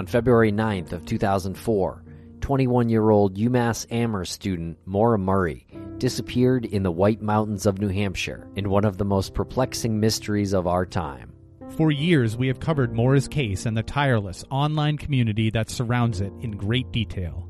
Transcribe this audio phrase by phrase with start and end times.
[0.00, 2.04] On February 9th of 2004,
[2.38, 5.66] 21-year-old UMass Amherst student Maura Murray
[5.98, 10.54] disappeared in the White Mountains of New Hampshire in one of the most perplexing mysteries
[10.54, 11.34] of our time.
[11.76, 16.32] For years, we have covered Maura's case and the tireless online community that surrounds it
[16.40, 17.46] in great detail.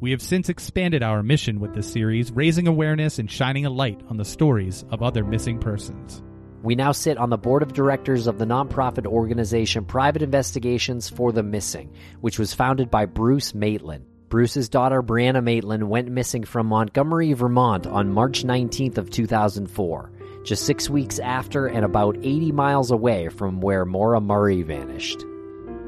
[0.00, 4.00] We have since expanded our mission with this series, raising awareness and shining a light
[4.08, 6.20] on the stories of other missing persons.
[6.62, 11.32] We now sit on the board of directors of the nonprofit organization Private Investigations for
[11.32, 14.06] the Missing, which was founded by Bruce Maitland.
[14.28, 20.12] Bruce's daughter Brianna Maitland went missing from Montgomery, Vermont on March 19th of 2004,
[20.44, 25.24] just 6 weeks after and about 80 miles away from where Maura Murray vanished.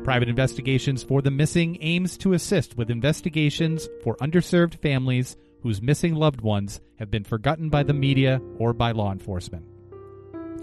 [0.03, 6.17] Private Investigations for the Missing aims to assist with investigations for underserved families whose missing
[6.17, 9.65] loved ones have been forgotten by the media or by law enforcement.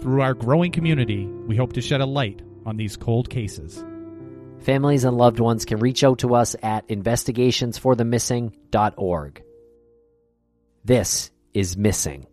[0.02, 3.84] Through our growing community, we hope to shed a light on these cold cases.
[4.58, 9.42] Families and loved ones can reach out to us at investigationsforthemissing.org.
[10.84, 12.26] This is Missing.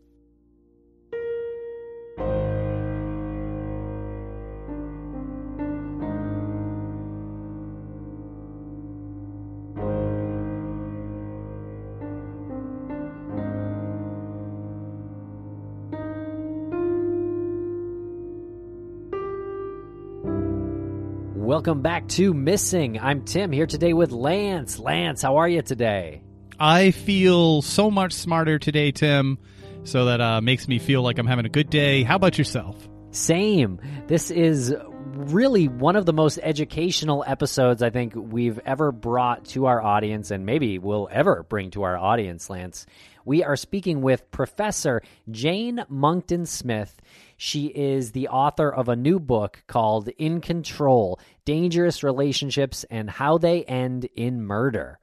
[21.59, 23.01] Welcome back to Missing.
[23.01, 24.79] I'm Tim here today with Lance.
[24.79, 26.23] Lance, how are you today?
[26.57, 29.37] I feel so much smarter today, Tim,
[29.83, 32.03] so that uh, makes me feel like I'm having a good day.
[32.03, 32.77] How about yourself?
[33.11, 33.81] Same.
[34.07, 39.65] This is really one of the most educational episodes I think we've ever brought to
[39.65, 42.85] our audience and maybe will ever bring to our audience, Lance.
[43.25, 46.99] We are speaking with Professor Jane Monckton Smith.
[47.37, 53.39] She is the author of a new book called In Control Dangerous Relationships and How
[53.39, 54.99] They End in Murder.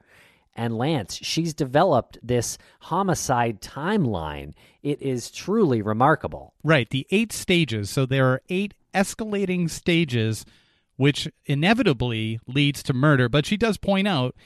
[0.55, 4.53] And Lance, she's developed this homicide timeline.
[4.81, 6.55] It is truly remarkable.
[6.63, 7.91] Right, the eight stages.
[7.91, 10.47] So there are eight escalating stages,
[10.95, 13.29] which inevitably leads to murder.
[13.29, 14.37] But she does point out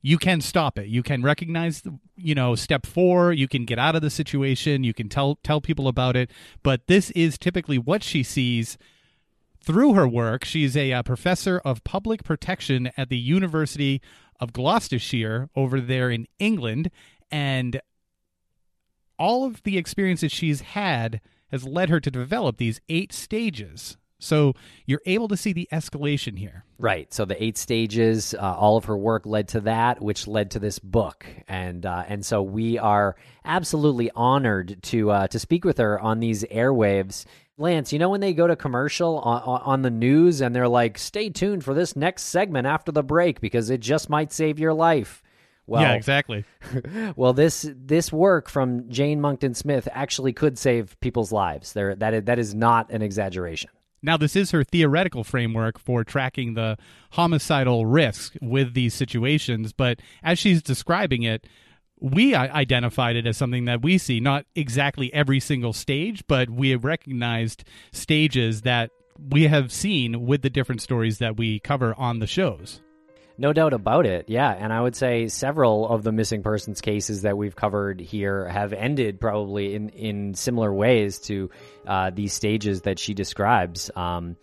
[0.00, 0.86] you can stop it.
[0.86, 1.82] You can recognize,
[2.16, 3.32] you know, step four.
[3.32, 4.84] You can get out of the situation.
[4.84, 6.30] You can tell tell people about it.
[6.62, 8.78] But this is typically what she sees
[9.60, 10.44] through her work.
[10.44, 14.00] She's a, uh professor of public protection at the University
[14.40, 16.90] of Gloucestershire over there in England,
[17.30, 17.80] and
[19.18, 21.20] all of the experiences she's had
[21.50, 23.96] has led her to develop these eight stages.
[24.20, 26.64] So you're able to see the escalation here.
[26.78, 27.12] Right.
[27.14, 30.58] So the eight stages, uh, all of her work led to that, which led to
[30.58, 35.78] this book, and uh, and so we are absolutely honored to uh, to speak with
[35.78, 37.24] her on these airwaves.
[37.58, 40.96] Lance, you know when they go to commercial on, on the news and they're like,
[40.96, 44.72] "Stay tuned for this next segment after the break because it just might save your
[44.72, 45.22] life."
[45.66, 46.44] Well, yeah, exactly.
[47.16, 51.74] well, this this work from Jane Monckton Smith actually could save people's lives.
[51.74, 53.70] There, that is, that is not an exaggeration.
[54.02, 56.78] Now, this is her theoretical framework for tracking the
[57.12, 61.46] homicidal risk with these situations, but as she's describing it,
[62.00, 66.70] we identified it as something that we see, not exactly every single stage, but we
[66.70, 68.90] have recognized stages that
[69.30, 72.80] we have seen with the different stories that we cover on the shows.
[73.40, 74.28] No doubt about it.
[74.28, 74.50] Yeah.
[74.50, 78.72] And I would say several of the missing persons cases that we've covered here have
[78.72, 81.48] ended probably in, in similar ways to
[81.86, 83.92] uh, these stages that she describes.
[83.94, 84.36] Um,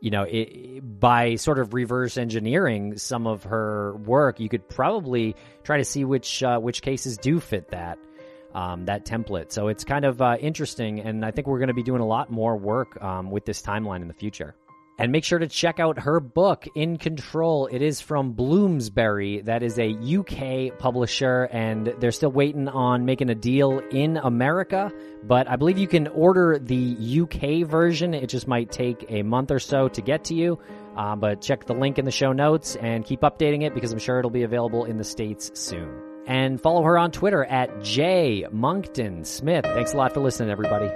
[0.00, 5.34] you know, it, by sort of reverse engineering some of her work, you could probably
[5.64, 7.98] try to see which uh, which cases do fit that
[8.54, 9.52] um, that template.
[9.52, 12.06] So it's kind of uh, interesting, and I think we're going to be doing a
[12.06, 14.54] lot more work um, with this timeline in the future.
[14.98, 17.66] And make sure to check out her book, In Control.
[17.66, 19.42] It is from Bloomsbury.
[19.42, 24.90] That is a UK publisher, and they're still waiting on making a deal in America.
[25.22, 28.14] But I believe you can order the UK version.
[28.14, 30.58] It just might take a month or so to get to you.
[30.96, 33.98] Uh, but check the link in the show notes and keep updating it because I'm
[33.98, 36.00] sure it'll be available in the States soon.
[36.26, 39.64] And follow her on Twitter at J Monckton Smith.
[39.64, 40.90] Thanks a lot for listening, everybody.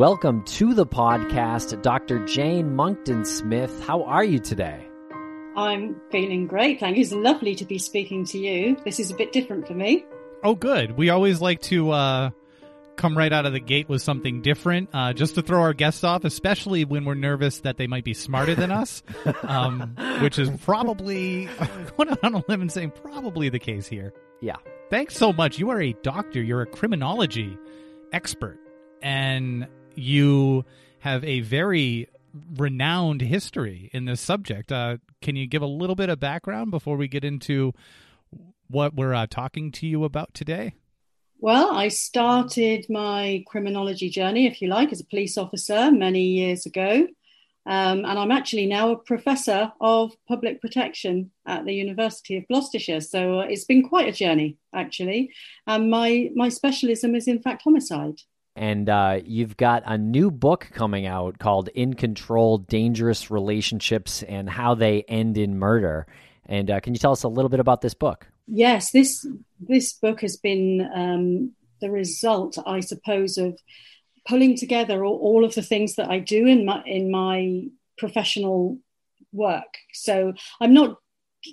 [0.00, 2.24] Welcome to the podcast, Dr.
[2.24, 3.84] Jane Monckton Smith.
[3.86, 4.88] How are you today?
[5.54, 6.80] I'm feeling great.
[6.80, 7.02] Thank you.
[7.02, 8.78] It's lovely to be speaking to you.
[8.82, 10.06] This is a bit different for me.
[10.42, 10.96] Oh, good.
[10.96, 12.30] We always like to uh,
[12.96, 16.02] come right out of the gate with something different, uh, just to throw our guests
[16.02, 19.02] off, especially when we're nervous that they might be smarter than us,
[19.42, 21.46] um, which is probably,
[21.98, 24.14] going on a limb and saying probably the case here.
[24.40, 24.56] Yeah.
[24.88, 25.58] Thanks so much.
[25.58, 26.40] You are a doctor.
[26.40, 27.58] You're a criminology
[28.14, 28.58] expert,
[29.02, 29.68] and
[30.00, 30.64] you
[31.00, 32.08] have a very
[32.56, 34.70] renowned history in this subject.
[34.70, 37.72] Uh, can you give a little bit of background before we get into
[38.68, 40.74] what we're uh, talking to you about today?
[41.38, 46.66] Well, I started my criminology journey, if you like, as a police officer many years
[46.66, 47.06] ago.
[47.66, 53.00] Um, and I'm actually now a professor of public protection at the University of Gloucestershire.
[53.00, 55.30] So uh, it's been quite a journey, actually.
[55.66, 58.20] And my, my specialism is, in fact, homicide
[58.56, 64.50] and uh, you've got a new book coming out called In Control Dangerous Relationships and
[64.50, 66.06] How They End in Murder.
[66.46, 68.26] And uh, can you tell us a little bit about this book?
[68.46, 69.26] Yes, this
[69.60, 73.58] this book has been um, the result, I suppose, of
[74.26, 77.66] pulling together all, all, of the things that I do in my in my
[77.96, 78.78] professional
[79.32, 79.78] work.
[79.92, 80.98] So I'm not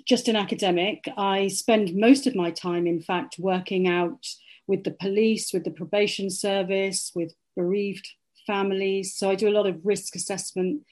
[0.06, 1.04] just an academic.
[1.16, 4.26] I spend most of my time, in fact, working out
[4.68, 8.08] with the police, with the probation service, with bereaved
[8.46, 9.14] families.
[9.14, 10.82] So I do a lot of risk assessment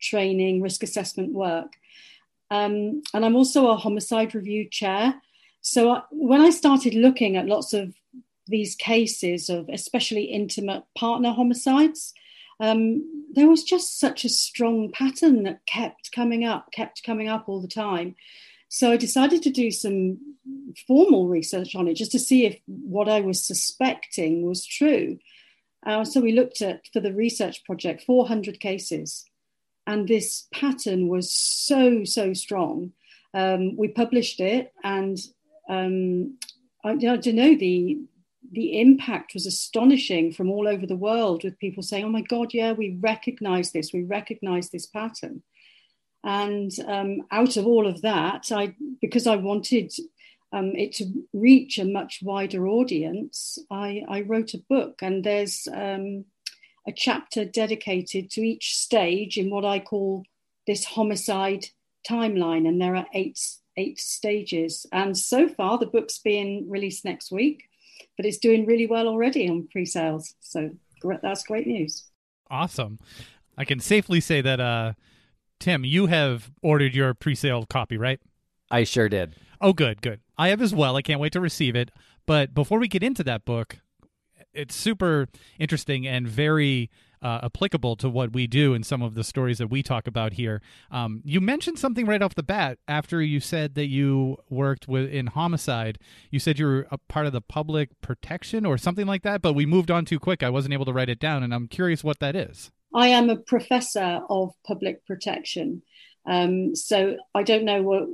[0.00, 1.74] training, risk assessment work.
[2.50, 5.20] Um, and I'm also a homicide review chair.
[5.60, 7.94] So I, when I started looking at lots of
[8.46, 12.14] these cases of especially intimate partner homicides,
[12.60, 17.48] um, there was just such a strong pattern that kept coming up, kept coming up
[17.48, 18.14] all the time.
[18.76, 20.18] So I decided to do some
[20.86, 25.18] formal research on it just to see if what I was suspecting was true.
[25.86, 29.24] Uh, so we looked at, for the research project, 400 cases.
[29.86, 32.92] And this pattern was so, so strong.
[33.32, 35.16] Um, we published it, and
[35.70, 36.36] um,
[36.84, 37.98] I, I don't know, the,
[38.52, 42.52] the impact was astonishing from all over the world with people saying, oh my God,
[42.52, 45.42] yeah, we recognize this, we recognize this pattern.
[46.26, 49.92] And um, out of all of that, I because I wanted
[50.52, 55.68] um, it to reach a much wider audience, I, I wrote a book, and there's
[55.72, 56.24] um,
[56.86, 60.24] a chapter dedicated to each stage in what I call
[60.66, 61.66] this homicide
[62.08, 63.38] timeline, and there are eight
[63.76, 64.84] eight stages.
[64.90, 67.68] And so far, the book's being released next week,
[68.16, 70.34] but it's doing really well already on pre-sales.
[70.40, 70.70] So
[71.22, 72.04] that's great news.
[72.50, 72.98] Awesome.
[73.56, 74.94] I can safely say that uh,
[75.58, 78.20] Tim, you have ordered your pre-sale copy, right?
[78.70, 79.34] I sure did.
[79.60, 80.20] Oh, good, good.
[80.36, 80.96] I have as well.
[80.96, 81.90] I can't wait to receive it.
[82.26, 83.78] But before we get into that book,
[84.52, 86.90] it's super interesting and very
[87.22, 90.34] uh, applicable to what we do and some of the stories that we talk about
[90.34, 90.60] here.
[90.90, 95.10] Um, you mentioned something right off the bat after you said that you worked with
[95.10, 95.98] in homicide.
[96.30, 99.54] You said you were a part of the public protection or something like that, but
[99.54, 100.42] we moved on too quick.
[100.42, 102.70] I wasn't able to write it down, and I'm curious what that is.
[102.94, 105.82] I am a professor of public protection.
[106.26, 108.04] Um, so I don't know what,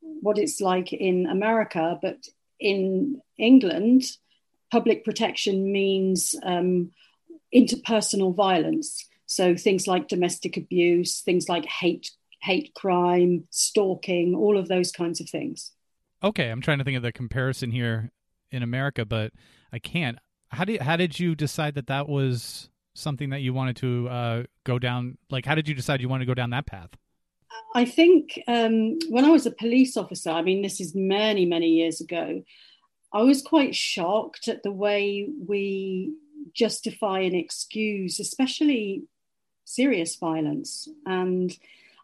[0.00, 2.26] what it's like in America, but
[2.60, 4.04] in England,
[4.70, 6.90] public protection means um,
[7.54, 9.06] interpersonal violence.
[9.26, 15.20] So things like domestic abuse, things like hate, hate crime, stalking, all of those kinds
[15.20, 15.72] of things.
[16.22, 18.10] Okay, I'm trying to think of the comparison here
[18.50, 19.32] in America, but
[19.72, 20.18] I can't.
[20.50, 24.42] How did how did you decide that that was something that you wanted to uh,
[24.64, 25.18] go down?
[25.30, 26.90] Like, how did you decide you wanted to go down that path?
[27.74, 31.68] I think um, when I was a police officer, I mean, this is many, many
[31.68, 32.42] years ago,
[33.12, 36.14] I was quite shocked at the way we
[36.54, 39.04] justify and excuse, especially
[39.64, 40.88] serious violence.
[41.06, 41.56] And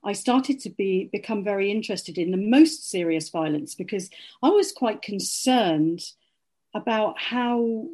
[0.05, 4.11] I started to be become very interested in the most serious violence because
[4.43, 6.03] I was quite concerned
[6.75, 7.87] about how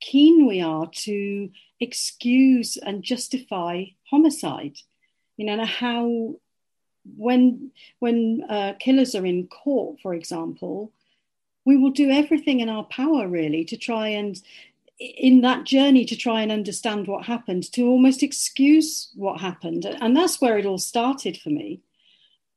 [0.00, 1.50] keen we are to
[1.80, 4.78] excuse and justify homicide.
[5.36, 6.36] You know, how
[7.16, 10.92] when when uh, killers are in court, for example,
[11.64, 14.40] we will do everything in our power really to try and
[14.98, 19.84] in that journey to try and understand what happened to almost excuse what happened.
[19.84, 21.80] And that's where it all started for me.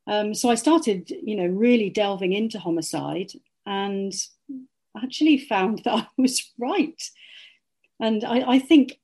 [0.08, 3.32] Um, so i started you know really delving into homicide
[3.66, 4.14] and
[5.02, 7.02] actually found that i was right
[8.02, 9.00] and I, I think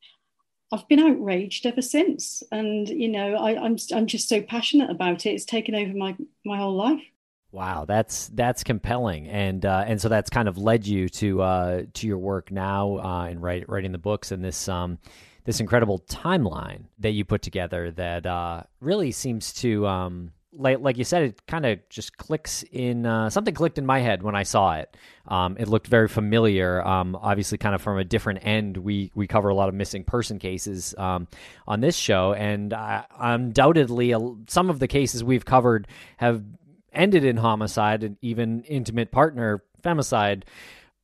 [0.72, 4.90] I've been outraged ever since, and you know I, am I'm, I'm just so passionate
[4.90, 5.30] about it.
[5.30, 7.04] It's taken over my my whole life.
[7.52, 11.82] Wow, that's that's compelling, and uh, and so that's kind of led you to uh,
[11.94, 15.00] to your work now uh, in write, writing the books and this um,
[15.46, 20.98] this incredible timeline that you put together that uh, really seems to um, like like
[20.98, 23.06] you said, it kind of just clicks in.
[23.06, 24.96] Uh, something clicked in my head when I saw it.
[25.28, 26.82] Um, it looked very familiar.
[26.86, 28.78] Um, obviously, kind of from a different end.
[28.78, 31.28] We we cover a lot of missing person cases um,
[31.68, 34.14] on this show, and uh, undoubtedly,
[34.48, 35.88] some of the cases we've covered
[36.18, 36.44] have
[36.92, 40.44] ended in homicide and even intimate partner femicide.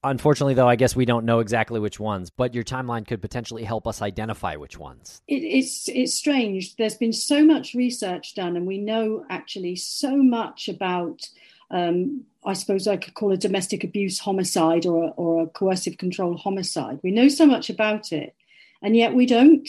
[0.05, 3.63] Unfortunately, though, I guess we don't know exactly which ones, but your timeline could potentially
[3.63, 5.21] help us identify which ones.
[5.27, 6.75] It, it's it's strange.
[6.75, 11.27] There's been so much research done, and we know actually so much about.
[11.71, 15.97] Um, I suppose I could call a domestic abuse homicide or a, or a coercive
[15.97, 16.99] control homicide.
[17.01, 18.35] We know so much about it,
[18.81, 19.67] and yet we don't.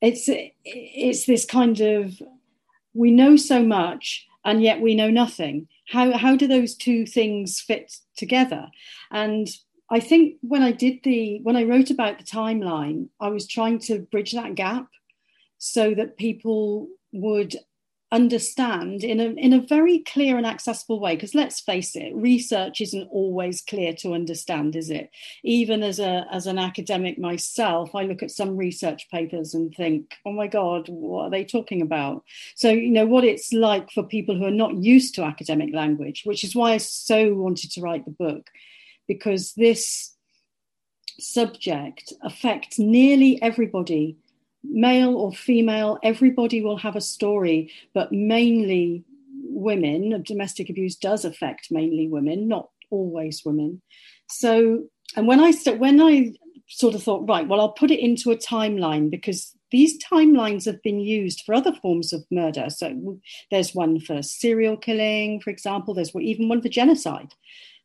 [0.00, 0.28] It's
[0.64, 2.20] it's this kind of
[2.92, 7.60] we know so much, and yet we know nothing how how do those two things
[7.60, 8.70] fit together?
[9.10, 9.48] And
[9.92, 13.78] i think when i did the when i wrote about the timeline i was trying
[13.78, 14.86] to bridge that gap
[15.58, 17.54] so that people would
[18.12, 22.82] understand in a, in a very clear and accessible way because let's face it research
[22.82, 25.10] isn't always clear to understand is it?
[25.42, 30.14] Even as a as an academic myself i look at some research papers and think
[30.26, 32.22] oh my god what are they talking about?
[32.54, 36.22] So you know what it's like for people who are not used to academic language
[36.24, 38.50] which is why i so wanted to write the book
[39.08, 40.14] because this
[41.18, 44.18] subject affects nearly everybody
[44.64, 49.04] male or female, everybody will have a story, but mainly
[49.44, 50.22] women.
[50.22, 53.82] Domestic abuse does affect mainly women, not always women.
[54.28, 54.84] So,
[55.16, 56.32] and when I st- when I
[56.68, 60.82] sort of thought, right, well, I'll put it into a timeline because these timelines have
[60.82, 62.68] been used for other forms of murder.
[62.70, 63.18] So
[63.50, 65.94] there's one for serial killing, for example.
[65.94, 67.34] There's even one for genocide.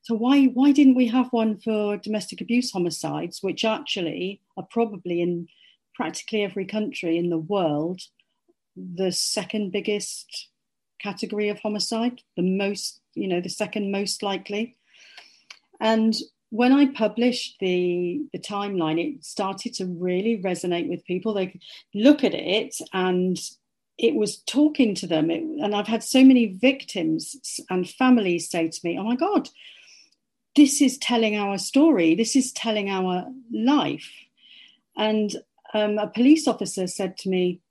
[0.03, 5.22] So why why didn't we have one for domestic abuse homicides, which actually are probably
[5.22, 5.48] in
[5.98, 8.01] practically every country in the world
[8.77, 10.50] the second biggest
[11.00, 14.75] category of homicide, the most, you know, the second most likely.
[15.80, 16.16] And
[16.50, 21.34] when I published the the timeline, it started to really resonate with people.
[21.34, 21.60] They
[21.94, 23.38] look at it and
[23.98, 25.30] it was talking to them.
[25.30, 29.50] It, and I've had so many victims and families say to me, "Oh my God,
[30.56, 32.16] this is telling our story.
[32.16, 34.10] This is telling our life."
[34.96, 35.36] And
[35.74, 37.62] um, a police officer said to me,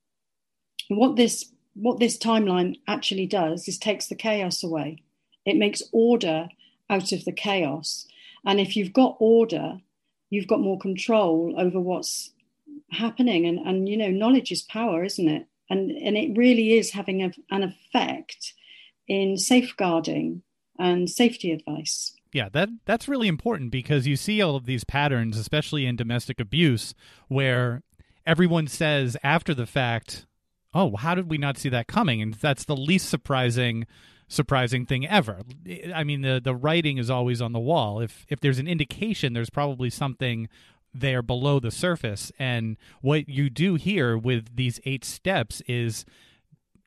[0.88, 5.02] "What this what this timeline actually does is takes the chaos away.
[5.44, 6.48] It makes order
[6.88, 8.06] out of the chaos,
[8.44, 9.80] and if you've got order,
[10.30, 12.32] you've got more control over what's
[12.90, 13.46] happening.
[13.46, 15.46] And and you know, knowledge is power, isn't it?
[15.70, 18.54] And and it really is having a, an effect
[19.08, 20.42] in safeguarding
[20.78, 25.38] and safety advice." yeah, that that's really important because you see all of these patterns,
[25.38, 26.92] especially in domestic abuse,
[27.28, 27.82] where
[28.26, 30.26] everyone says after the fact,
[30.74, 33.86] "Oh, how did we not see that coming?" And that's the least surprising
[34.28, 35.42] surprising thing ever.
[35.94, 38.00] I mean, the the writing is always on the wall.
[38.00, 40.48] If if there's an indication, there's probably something
[40.92, 42.32] there below the surface.
[42.38, 46.04] And what you do here with these eight steps is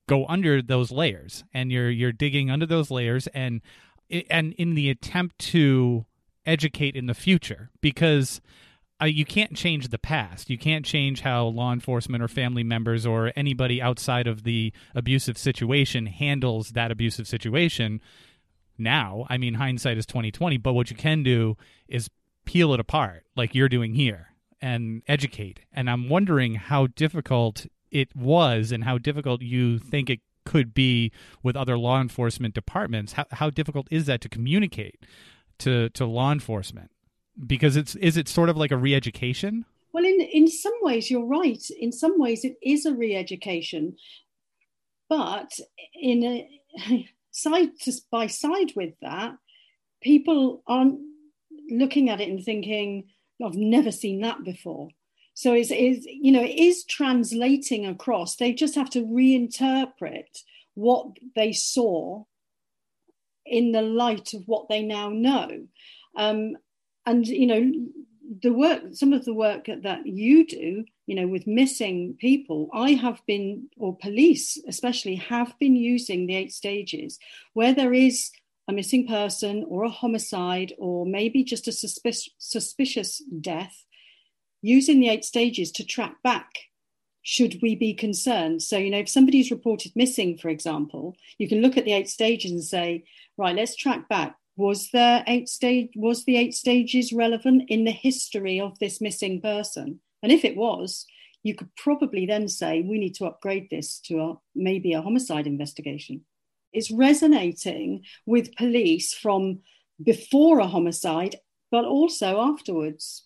[0.08, 3.62] go under those layers, and you're you're digging under those layers and
[4.30, 6.06] and in the attempt to
[6.46, 8.42] educate in the future because
[9.02, 10.50] uh, you can't change the past.
[10.50, 15.38] You can't change how law enforcement or family members or anybody outside of the abusive
[15.38, 18.02] situation handles that abusive situation
[18.78, 19.26] now.
[19.30, 22.10] I mean, hindsight is twenty twenty, but what you can do is
[22.46, 24.30] peel it apart, like you're doing here,
[24.62, 25.60] and educate.
[25.72, 31.12] And I'm wondering how difficult it was and how difficult you think it could be
[31.44, 33.14] with other law enforcement departments.
[33.14, 35.06] How, how difficult is that to communicate
[35.60, 36.90] to, to law enforcement?
[37.46, 39.66] Because it's is it sort of like a re-education?
[39.92, 41.64] Well, in in some ways, you're right.
[41.80, 43.96] In some ways, it is a re-education,
[45.08, 45.60] but
[45.94, 49.36] in a, side to, by side with that,
[50.02, 51.00] people aren't
[51.70, 53.06] looking at it and thinking,
[53.44, 54.90] "I've never seen that before."
[55.34, 58.36] So it's, it's you know it is translating across.
[58.36, 60.44] They just have to reinterpret
[60.76, 62.26] what they saw
[63.46, 65.68] in the light of what they now know.
[66.16, 66.58] Um,
[67.10, 67.72] and you know
[68.44, 72.92] the work some of the work that you do you know with missing people i
[72.92, 77.20] have been or police especially have been using the eight stages.
[77.54, 78.32] Where there is
[78.68, 83.86] a missing person or a homicide or maybe just a suspicious suspicious death
[84.62, 86.50] using the eight stages to track back
[87.22, 88.62] should we be concerned?
[88.62, 92.10] So you know if somebody's reported missing for example you can look at the eight
[92.10, 93.04] stages and say
[93.38, 97.92] right let's track back was there eight stage was the eight stages relevant in the
[97.92, 100.02] history of this missing person?
[100.22, 101.06] And if it was
[101.44, 105.48] you could probably then say we need to upgrade this to a, maybe a homicide
[105.48, 106.22] investigation.
[106.74, 109.60] It's resonating with police from
[110.04, 111.38] before a homicide
[111.72, 113.26] but also afterwards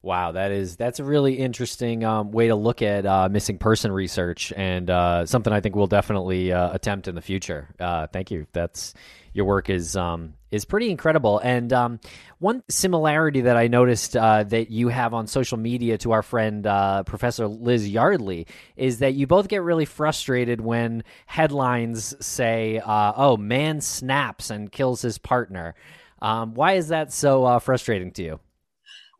[0.00, 3.90] Wow, that is that's a really interesting um, way to look at uh, missing person
[3.90, 7.68] research, and uh, something I think we'll definitely uh, attempt in the future.
[7.80, 8.46] Uh, thank you.
[8.52, 8.94] That's
[9.32, 11.40] your work is um, is pretty incredible.
[11.40, 11.98] And um,
[12.38, 16.64] one similarity that I noticed uh, that you have on social media to our friend
[16.64, 23.36] uh, Professor Liz Yardley is that you both get really frustrated when headlines say, "Oh,
[23.36, 25.74] man snaps and kills his partner."
[26.22, 28.40] Um, why is that so frustrating to you?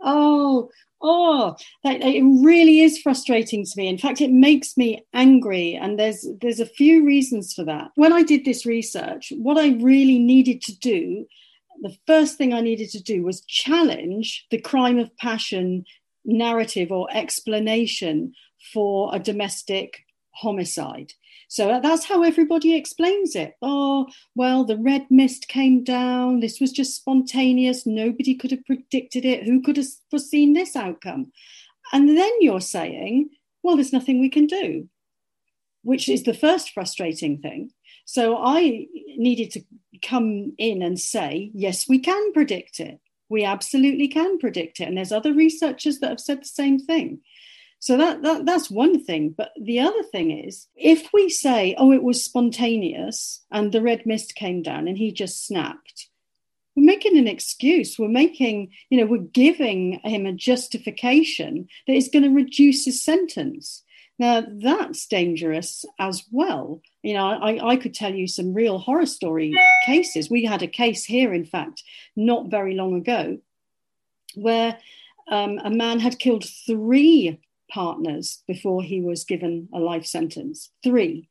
[0.01, 0.71] Oh,
[1.03, 3.89] oh, that, it really is frustrating to me.
[3.89, 7.91] In fact, it makes me angry, and there's there's a few reasons for that.
[7.97, 11.27] When I did this research, what I really needed to do,
[11.83, 15.85] the first thing I needed to do was challenge the crime of passion
[16.25, 18.35] narrative or explanation
[18.73, 20.05] for a domestic
[20.41, 21.13] homicide.
[21.49, 23.55] So that's how everybody explains it.
[23.63, 26.41] Oh, well, the red mist came down.
[26.41, 27.87] This was just spontaneous.
[27.87, 29.45] Nobody could have predicted it.
[29.45, 31.33] Who could have foreseen this outcome?
[31.93, 33.31] And then you're saying,
[33.63, 34.89] well, there's nothing we can do,
[35.83, 37.71] which is the first frustrating thing.
[38.05, 39.63] So I needed to
[40.03, 43.01] come in and say, yes, we can predict it.
[43.31, 44.85] We absolutely can predict it.
[44.89, 47.21] And there's other researchers that have said the same thing.
[47.81, 49.35] So that, that that's one thing.
[49.37, 54.05] But the other thing is, if we say, "Oh, it was spontaneous," and the red
[54.05, 56.09] mist came down and he just snapped,
[56.79, 57.99] we're making an excuse.
[57.99, 63.03] We're making, you know, we're giving him a justification that is going to reduce his
[63.03, 63.83] sentence.
[64.19, 66.81] Now that's dangerous as well.
[67.03, 69.55] You know, I, I could tell you some real horror story
[69.87, 70.31] cases.
[70.31, 71.83] We had a case here, in fact,
[72.15, 73.39] not very long ago,
[74.37, 74.79] where
[75.29, 80.71] um, a man had killed three partners before he was given a life sentence.
[80.83, 81.29] Three.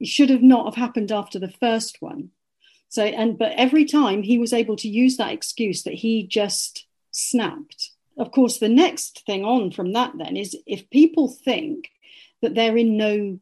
[0.00, 2.30] It should have not have happened after the first one.
[2.88, 6.86] So, and but every time he was able to use that excuse that he just
[7.10, 7.90] snapped.
[8.16, 11.90] Of course, the next thing on from that then is if people think
[12.42, 13.38] that they're in no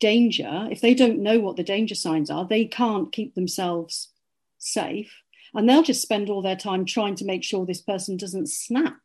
[0.00, 4.10] danger, if they don't know what the danger signs are, they can't keep themselves
[4.58, 5.12] safe.
[5.54, 8.98] And they'll just spend all their time trying to make sure this person doesn't snap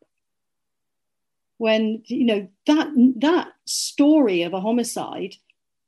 [1.60, 5.34] when you know that that story of a homicide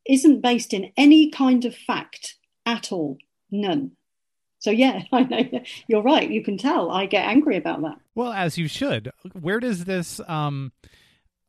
[0.04, 3.16] isn't based in any kind of fact at all.
[3.50, 3.92] None.
[4.58, 6.30] So yeah i know you're right.
[6.30, 7.96] You can tell i get angry about that.
[8.14, 9.12] Well as you should.
[9.40, 10.72] Where does this um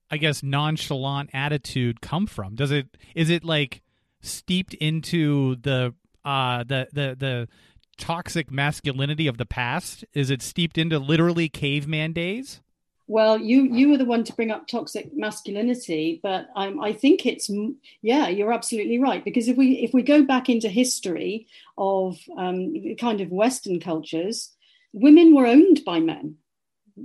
[0.09, 2.55] i guess nonchalant attitude come from?
[2.55, 3.81] Does it is it like
[4.21, 7.47] steeped into the uh the the the
[7.97, 10.05] toxic masculinity of the past?
[10.13, 12.62] Is it steeped into literally caveman days
[13.08, 17.26] well, you you were the one to bring up toxic masculinity, but um, I think
[17.26, 17.50] it's
[18.02, 22.96] yeah, you're absolutely right because if we if we go back into history of um,
[23.00, 24.52] kind of Western cultures,
[24.94, 26.36] women were owned by men,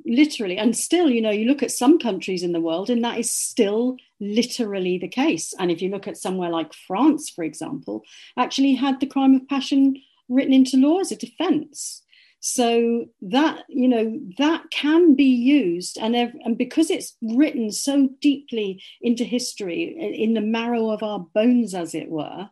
[0.05, 3.19] literally, and still, you know, you look at some countries in the world, and that
[3.19, 5.53] is still literally the case.
[5.59, 8.03] And if you look at somewhere like France, for example,
[8.37, 9.97] actually had the crime of passion
[10.29, 12.03] written into law as a defence.
[12.40, 18.83] So that you know that can be used, and and because it's written so deeply
[19.01, 19.83] into history,
[20.22, 22.48] in the marrow of our bones, as it were,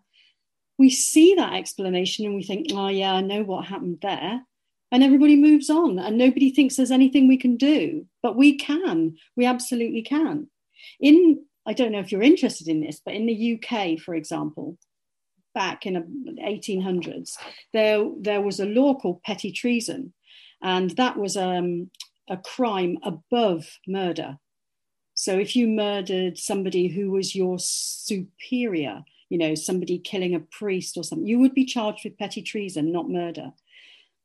[0.76, 4.42] we see that explanation and we think, oh yeah, I know what happened there.
[4.92, 9.16] and everybody moves on and nobody thinks there's anything we can do but we can
[9.36, 10.48] we absolutely can
[11.00, 14.78] in i don't know if you're interested in this but in the uk for example
[15.56, 17.36] back in the 1800s
[17.72, 20.12] there there was a law called petty treason
[20.62, 21.90] and that was um,
[22.28, 24.38] a crime above murder.
[25.14, 30.96] So if you murdered somebody who was your superior you know somebody killing a priest
[30.96, 33.52] or something you would be charged with petty treason not murder.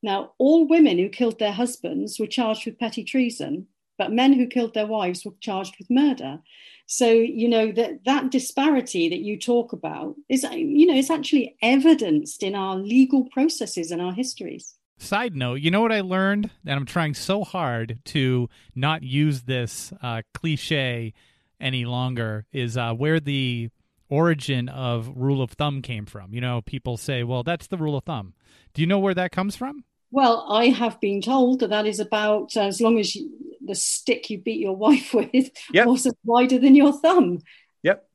[0.04, 3.68] Now, all women who killed their husbands were charged with petty treason,
[4.02, 6.40] but men who killed their wives were charged with murder.
[6.88, 11.56] So, you know, that, that disparity that you talk about is, you know, it's actually
[11.62, 14.74] evidenced in our legal processes and our histories.
[14.98, 16.50] Side note, you know what I learned?
[16.66, 21.14] And I'm trying so hard to not use this uh, cliche
[21.60, 23.70] any longer is uh, where the
[24.10, 26.34] origin of rule of thumb came from.
[26.34, 28.34] You know, people say, well, that's the rule of thumb.
[28.74, 29.84] Do you know where that comes from?
[30.12, 33.32] Well, I have been told that that is about uh, as long as you,
[33.66, 35.88] the stick you beat your wife with yep.
[35.88, 37.40] was wider than your thumb.
[37.84, 38.08] Yep.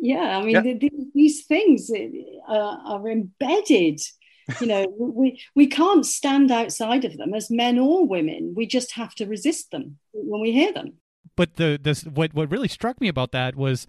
[0.00, 0.64] Yeah, I mean, yep.
[0.64, 1.90] the, the, these things
[2.48, 4.00] uh, are embedded.
[4.60, 8.54] You know, we we can't stand outside of them as men or women.
[8.56, 10.94] We just have to resist them when we hear them.
[11.36, 13.86] But the this what what really struck me about that was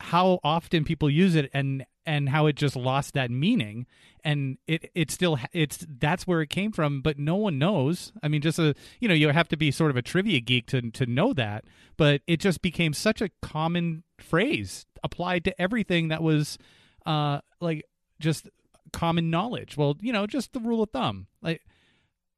[0.00, 3.86] how often people use it and and how it just lost that meaning.
[4.24, 8.12] And it it still it's that's where it came from but no one knows.
[8.22, 10.66] I mean just a you know you have to be sort of a trivia geek
[10.68, 11.64] to to know that
[11.98, 16.56] but it just became such a common phrase applied to everything that was
[17.04, 17.84] uh like
[18.18, 18.48] just
[18.92, 19.76] common knowledge.
[19.76, 21.26] Well you know just the rule of thumb.
[21.42, 21.60] Like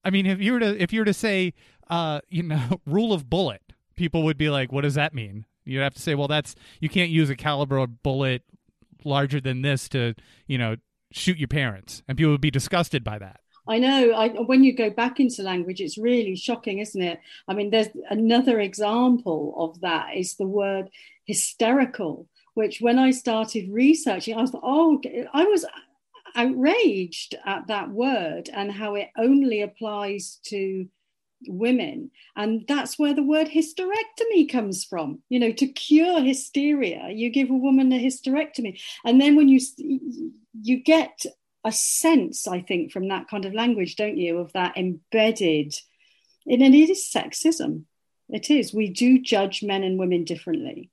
[0.04, 1.54] i mean if you were to if you were to say
[1.88, 3.62] uh you know rule of bullet
[3.94, 5.46] people would be like what does that mean?
[5.64, 8.42] You'd have to say well that's you can't use a caliber bullet
[9.04, 10.14] larger than this to
[10.46, 10.76] you know
[11.12, 14.12] shoot your parents and people would be disgusted by that I know.
[14.12, 17.20] I, when you go back into language, it's really shocking, isn't it?
[17.46, 20.88] I mean, there's another example of that is the word
[21.24, 25.00] hysterical, which when I started researching, I was oh,
[25.32, 25.64] I was
[26.34, 30.88] outraged at that word and how it only applies to
[31.46, 32.10] women.
[32.36, 35.20] And that's where the word hysterectomy comes from.
[35.28, 38.80] You know to cure hysteria you give a woman a hysterectomy.
[39.04, 39.60] And then when you
[40.62, 41.24] you get
[41.62, 45.74] a sense i think from that kind of language don't you of that embedded
[46.46, 47.84] in and it is sexism.
[48.28, 48.72] It is.
[48.72, 50.90] We do judge men and women differently.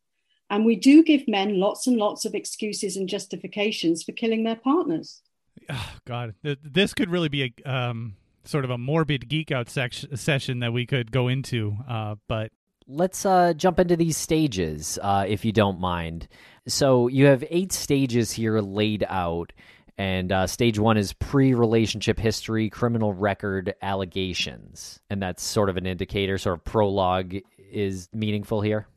[0.50, 4.56] And we do give men lots and lots of excuses and justifications for killing their
[4.56, 5.22] partners.
[5.70, 6.36] Oh god.
[6.44, 8.16] This could really be a um
[8.48, 12.52] sort of a morbid geek out sec- session that we could go into, uh, but
[12.88, 16.28] let's uh, jump into these stages, uh, if you don't mind.
[16.68, 19.54] So you have eight stages here laid out,
[19.98, 25.86] and uh, stage one is pre-relationship history, criminal record, allegations, and that's sort of an
[25.86, 26.38] indicator.
[26.38, 28.88] Sort of prologue is meaningful here.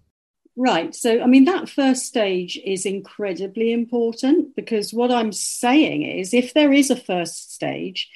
[0.57, 0.95] Right.
[0.95, 6.55] So, I mean, that first stage is incredibly important because what I'm saying is if
[6.55, 8.11] there is a first stage,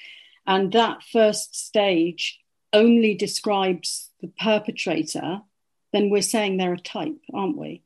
[0.46, 2.40] and that first stage
[2.72, 5.40] only describes the perpetrator,
[5.92, 7.83] then we're saying they're a type, aren't we?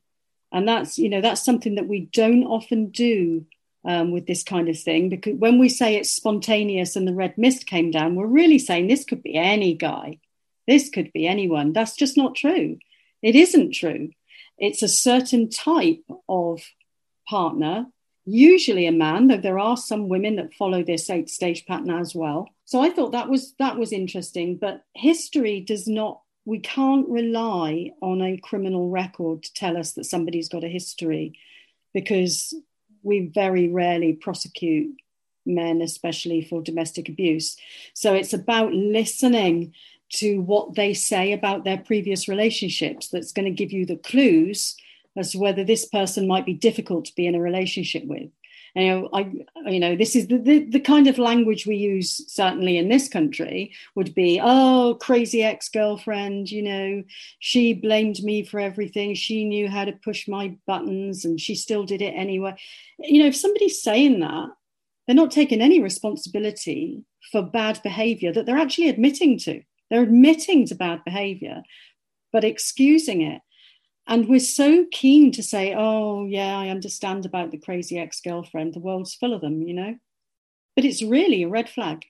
[0.51, 3.45] And that's, you know, that's something that we don't often do
[3.85, 7.37] um, with this kind of thing because when we say it's spontaneous and the red
[7.37, 10.19] mist came down, we're really saying this could be any guy,
[10.67, 11.71] this could be anyone.
[11.71, 12.79] That's just not true.
[13.21, 14.09] It isn't true.
[14.57, 16.61] It's a certain type of
[17.27, 17.87] partner
[18.29, 22.13] usually a man, though there are some women that follow this eight stage pattern as
[22.13, 22.49] well.
[22.65, 24.57] So I thought that was that was interesting.
[24.57, 30.05] But history does not we can't rely on a criminal record to tell us that
[30.05, 31.37] somebody's got a history
[31.93, 32.53] because
[33.03, 34.95] we very rarely prosecute
[35.45, 37.57] men, especially for domestic abuse.
[37.93, 39.73] So it's about listening
[40.13, 44.75] to what they say about their previous relationships that's going to give you the clues
[45.19, 48.29] as to whether this person might be difficult to be in a relationship with.
[48.75, 49.31] You know, I,
[49.65, 53.09] you know, this is the, the, the kind of language we use certainly in this
[53.09, 57.03] country would be, oh, crazy ex-girlfriend, you know,
[57.39, 59.15] she blamed me for everything.
[59.15, 62.55] She knew how to push my buttons and she still did it anyway.
[62.99, 64.49] You know, if somebody's saying that,
[65.07, 69.63] they're not taking any responsibility for bad behavior that they're actually admitting to.
[69.89, 71.63] They're admitting to bad behavior,
[72.31, 73.41] but excusing it.
[74.09, 78.73] And we're so keen to say, oh, yeah, I understand about the crazy ex girlfriend.
[78.73, 79.97] The world's full of them, you know?
[80.75, 82.05] But it's really a red flag.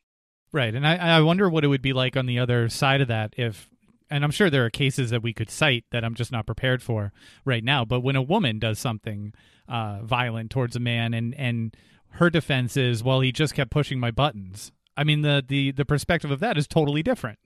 [0.53, 0.73] Right.
[0.73, 3.33] And I, I wonder what it would be like on the other side of that
[3.37, 3.69] if,
[4.09, 6.81] and I'm sure there are cases that we could cite that I'm just not prepared
[6.81, 7.11] for
[7.43, 7.83] right now.
[7.83, 9.33] But when a woman does something
[9.67, 11.75] uh, violent towards a man and, and
[12.13, 14.71] her defense is, well, he just kept pushing my buttons.
[14.95, 17.39] I mean, the the the perspective of that is totally different.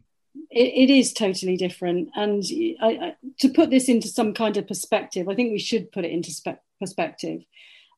[0.50, 2.44] It, it is totally different, and
[2.82, 6.06] I, I, to put this into some kind of perspective, I think we should put
[6.06, 7.44] it into spe- perspective.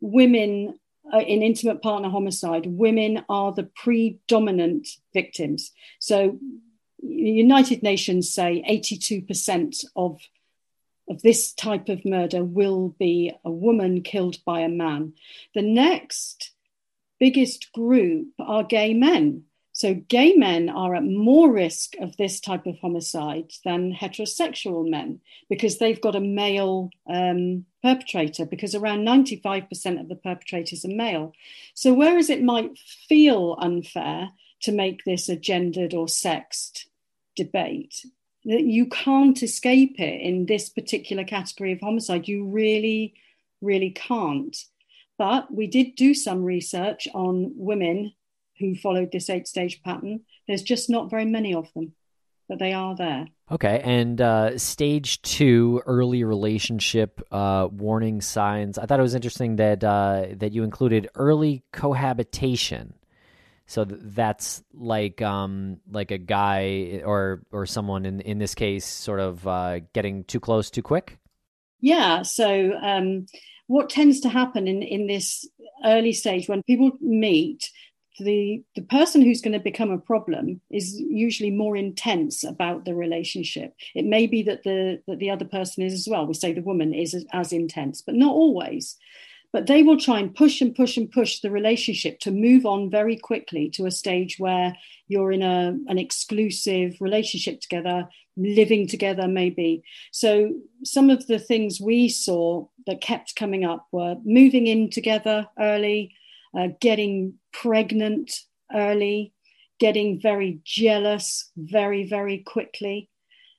[0.02, 0.80] Women
[1.13, 5.71] uh, in intimate partner homicide, women are the predominant victims.
[6.00, 6.39] So,
[7.02, 10.19] United Nations say 82% of
[11.08, 15.13] of this type of murder will be a woman killed by a man.
[15.54, 16.52] The next
[17.19, 19.43] biggest group are gay men.
[19.76, 25.20] So, gay men are at more risk of this type of homicide than heterosexual men
[25.50, 31.34] because they've got a male um, perpetrator, because around 95% of the perpetrators are male.
[31.74, 34.30] So, whereas it might feel unfair
[34.62, 36.88] to make this a gendered or sexed
[37.36, 38.06] debate,
[38.46, 42.30] that you can't escape it in this particular category of homicide.
[42.30, 43.14] You really,
[43.62, 44.56] really can't.
[45.18, 48.14] But we did do some research on women
[48.60, 50.22] who followed this eight stage pattern.
[50.48, 51.94] There's just not very many of them,
[52.48, 53.28] but they are there.
[53.52, 58.78] Okay, and uh, stage two, early relationship uh, warning signs.
[58.78, 62.94] I thought it was interesting that uh, that you included early cohabitation.
[63.68, 69.20] So that's like um, like a guy or or someone in in this case, sort
[69.20, 71.18] of uh, getting too close too quick.
[71.82, 72.22] Yeah.
[72.22, 73.26] So um,
[73.68, 75.48] what tends to happen in in this
[75.84, 77.70] early stage when people meet,
[78.19, 82.95] the the person who's going to become a problem is usually more intense about the
[82.95, 83.73] relationship.
[83.93, 86.25] It may be that the that the other person is as well.
[86.25, 88.97] We say the woman is as, as intense, but not always.
[89.51, 92.89] But they will try and push and push and push the relationship to move on
[92.89, 94.75] very quickly to a stage where
[95.08, 99.84] you're in a an exclusive relationship together, living together, maybe.
[100.12, 105.47] So some of the things we saw that kept coming up were moving in together
[105.60, 106.13] early
[106.58, 108.32] uh, getting pregnant
[108.74, 109.34] early,
[109.80, 113.10] getting very jealous very, very quickly,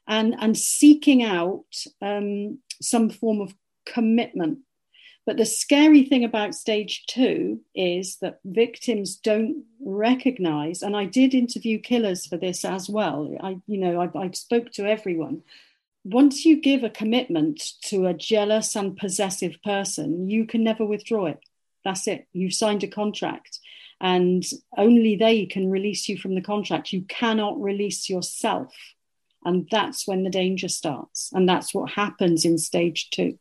[0.09, 1.67] and, and seeking out
[2.01, 3.55] um, some form of
[3.85, 4.59] commitment.
[5.27, 11.35] But the scary thing about stage two is that victims don't recognize, and I did
[11.35, 13.37] interview killers for this as well.
[13.43, 15.43] I, you know, I, I spoke to everyone.
[16.05, 21.27] Once you give a commitment to a jealous and possessive person, you can never withdraw
[21.27, 21.41] it
[21.87, 22.27] that's it.
[22.33, 23.61] You've signed a contract
[24.01, 24.45] and
[24.77, 26.93] only they can release you from the contract.
[26.93, 28.75] You cannot release yourself.
[29.45, 31.31] And that's when the danger starts.
[31.33, 33.39] And that's what happens in stage two.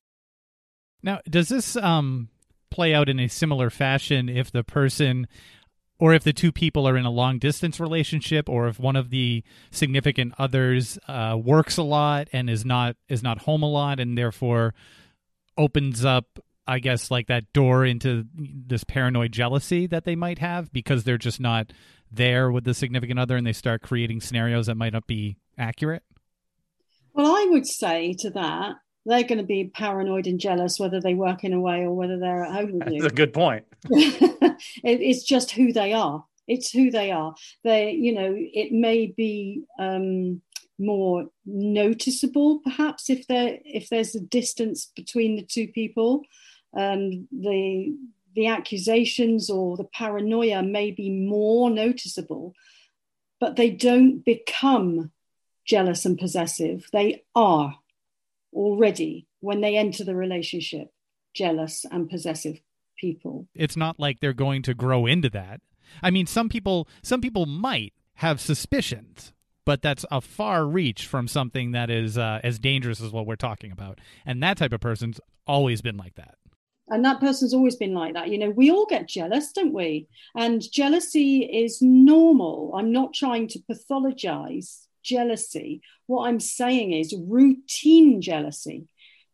[1.02, 2.30] Now, does this um,
[2.70, 5.28] play out in a similar fashion if the person
[5.98, 9.10] or if the two people are in a long distance relationship or if one of
[9.10, 14.00] the significant others uh, works a lot and is not is not home a lot
[14.00, 14.74] and therefore
[15.58, 20.71] opens up I guess like that door into this paranoid jealousy that they might have
[20.73, 21.71] because they're just not
[22.12, 26.04] there with the significant other and they start creating scenarios that might not be accurate?
[27.13, 28.75] Well, I would say to that,
[29.06, 32.17] they're going to be paranoid and jealous whether they work in a way or whether
[32.17, 33.01] they're at home with you.
[33.01, 33.65] That's a good point.
[33.89, 36.25] it, it's just who they are.
[36.47, 37.36] It's who they are.
[37.63, 40.41] They, you know, it may be um,
[40.78, 46.21] more noticeable, perhaps, if there if there's a distance between the two people
[46.76, 47.96] um, the
[48.36, 52.54] the accusations or the paranoia may be more noticeable,
[53.40, 55.12] but they don't become
[55.66, 56.88] jealous and possessive.
[56.92, 57.76] They are
[58.54, 60.94] already, when they enter the relationship,
[61.34, 62.60] jealous and possessive
[63.00, 63.48] people.
[63.56, 65.62] It's not like they're going to grow into that.
[66.04, 69.32] I mean, some people some people might have suspicions,
[69.66, 73.36] but that's a far reach from something that is uh, as dangerous as what we're
[73.36, 74.00] talking about.
[74.26, 76.36] And that type of person's always been like that
[76.88, 78.30] and that person's always been like that.
[78.30, 80.08] You know we all get jealous don't we?
[80.36, 82.74] And jealousy is normal.
[82.76, 85.82] I'm not trying to pathologize jealousy.
[86.08, 88.88] What i'm saying is routine jealousy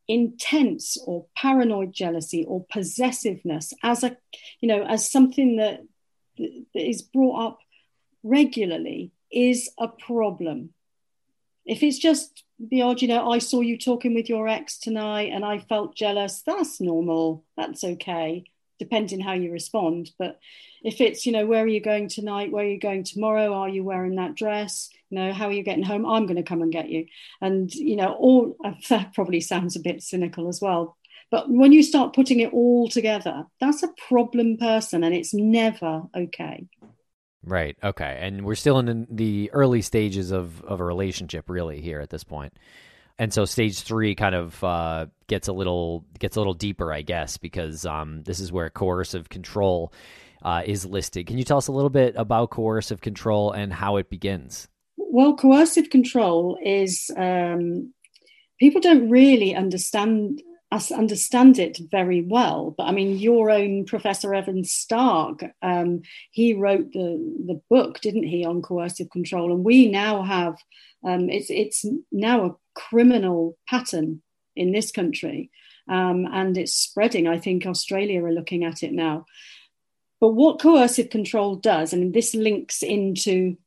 [0.07, 4.17] intense or paranoid jealousy or possessiveness as a
[4.59, 5.79] you know as something that,
[6.37, 7.59] that is brought up
[8.23, 10.71] regularly is a problem.
[11.65, 15.31] If it's just the odd, you know, I saw you talking with your ex tonight
[15.33, 17.43] and I felt jealous, that's normal.
[17.57, 18.43] That's okay,
[18.77, 20.11] depending how you respond.
[20.19, 20.39] But
[20.83, 22.51] if it's, you know, where are you going tonight?
[22.51, 23.53] Where are you going tomorrow?
[23.53, 24.89] Are you wearing that dress?
[25.09, 26.05] You know, how are you getting home?
[26.05, 27.07] I'm going to come and get you.
[27.41, 28.55] And, you know, all
[28.89, 30.97] that probably sounds a bit cynical as well.
[31.31, 36.03] But when you start putting it all together, that's a problem person and it's never
[36.15, 36.65] okay.
[37.43, 37.75] Right.
[37.83, 38.19] Okay.
[38.21, 42.23] And we're still in the early stages of, of a relationship, really, here at this
[42.23, 42.53] point.
[43.17, 47.01] And so stage three kind of uh, gets a little gets a little deeper, I
[47.01, 49.93] guess, because um, this is where coercive control
[50.41, 51.27] uh, is listed.
[51.27, 54.67] Can you tell us a little bit about coercive control and how it begins?
[54.97, 57.93] Well, coercive control is um,
[58.59, 62.73] people don't really understand us understand it very well.
[62.77, 68.23] But I mean, your own Professor Evan Stark, um, he wrote the the book, didn't
[68.23, 69.51] he, on coercive control?
[69.51, 70.55] And we now have
[71.03, 74.21] um, it's it's now a criminal pattern
[74.55, 75.51] in this country,
[75.89, 77.27] um, and it's spreading.
[77.27, 79.25] I think Australia are looking at it now.
[80.21, 83.57] But what coercive control does, and this links into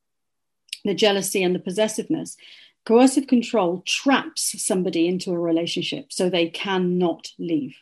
[0.85, 2.37] the jealousy and the possessiveness,
[2.85, 7.77] coercive control traps somebody into a relationship so they cannot leave.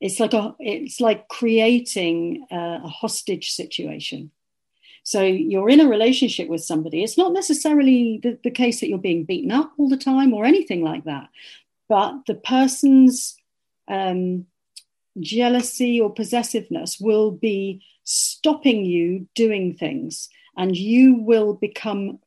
[0.00, 4.30] It's like a, it's like creating a, a hostage situation.
[5.02, 7.02] So you're in a relationship with somebody.
[7.02, 10.44] It's not necessarily the, the case that you're being beaten up all the time or
[10.44, 11.28] anything like that,
[11.88, 13.36] but the person's
[13.88, 14.46] um,
[15.18, 22.18] jealousy or possessiveness will be stopping you doing things and you will become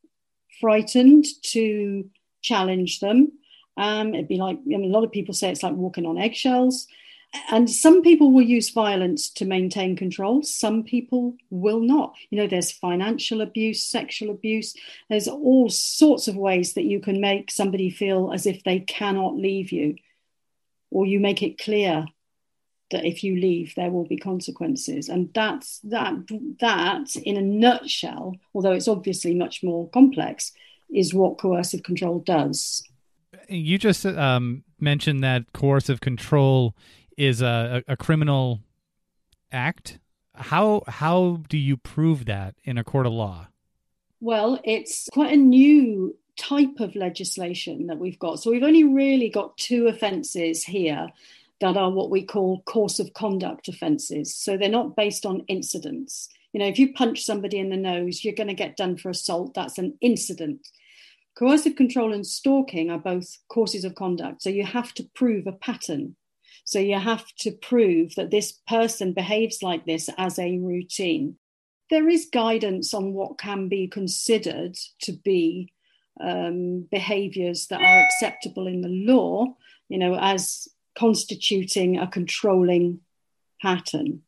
[0.60, 2.10] frightened to
[2.42, 3.32] challenge them.
[3.78, 6.18] Um, it'd be like I mean, a lot of people say it's like walking on
[6.18, 6.88] eggshells.
[7.50, 10.44] And some people will use violence to maintain control.
[10.44, 12.16] Some people will not.
[12.30, 14.76] You know there's financial abuse sexual abuse.
[15.10, 19.36] There's all sorts of ways that you can make somebody feel as if they cannot
[19.36, 19.96] leave you
[20.92, 22.06] or you make it clear
[22.94, 25.10] that if you leave there will be consequences.
[25.10, 26.14] And that's that
[26.62, 30.54] that in a nutshell although it's obviously much more complex
[30.94, 32.84] is what coercive control does.
[33.50, 36.76] You just um, mentioned that coercive control
[37.18, 38.62] is a, a, a criminal
[39.52, 40.00] act.
[40.36, 43.48] How how do you prove that in a court of law?
[44.22, 48.40] Well it's quite a new type of legislation that we've got.
[48.40, 51.10] So we've only really got two offences here
[51.62, 54.36] that are what we call course of conduct offences.
[54.36, 56.30] So they're not based on incidents.
[56.52, 59.10] You know, if you punch somebody in the nose, you're going to get done for
[59.10, 59.54] assault.
[59.54, 60.68] That's an incident.
[61.38, 64.44] Coercive control and stalking are both courses of conduct.
[64.44, 66.16] So you have to prove a pattern.
[66.66, 71.38] So you have to prove that this person behaves like this as a routine.
[71.90, 75.74] There is guidance on what can be considered to be
[76.22, 79.56] um, behaviors that are acceptable in the law,
[79.90, 83.00] you know, as constituting a controlling
[83.62, 84.22] pattern.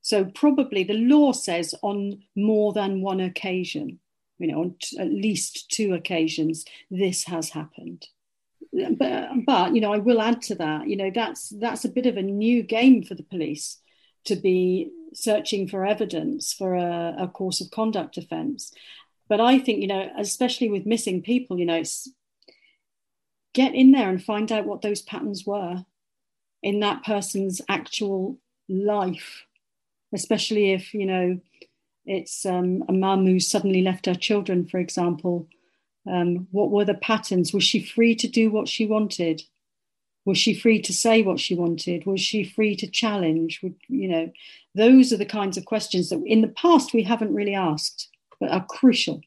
[0.00, 4.00] So, probably the law says on more than one occasion,
[4.38, 8.06] you know, on t- at least two occasions, this has happened.
[8.72, 12.06] But, but, you know, I will add to that, you know, that's that's a bit
[12.06, 13.78] of a new game for the police
[14.24, 18.72] to be searching for evidence for a, a course of conduct offence.
[19.28, 22.10] But I think, you know, especially with missing people, you know, it's
[23.58, 25.84] get in there and find out what those patterns were
[26.62, 29.44] in that person's actual life,
[30.14, 31.40] especially if, you know,
[32.06, 35.48] it's um, a mum who suddenly left her children, for example.
[36.08, 37.52] Um, what were the patterns?
[37.52, 39.42] Was she free to do what she wanted?
[40.24, 42.06] Was she free to say what she wanted?
[42.06, 43.60] Was she free to challenge?
[43.64, 44.30] Would, you know,
[44.76, 48.52] those are the kinds of questions that in the past we haven't really asked, but
[48.52, 49.20] are crucial.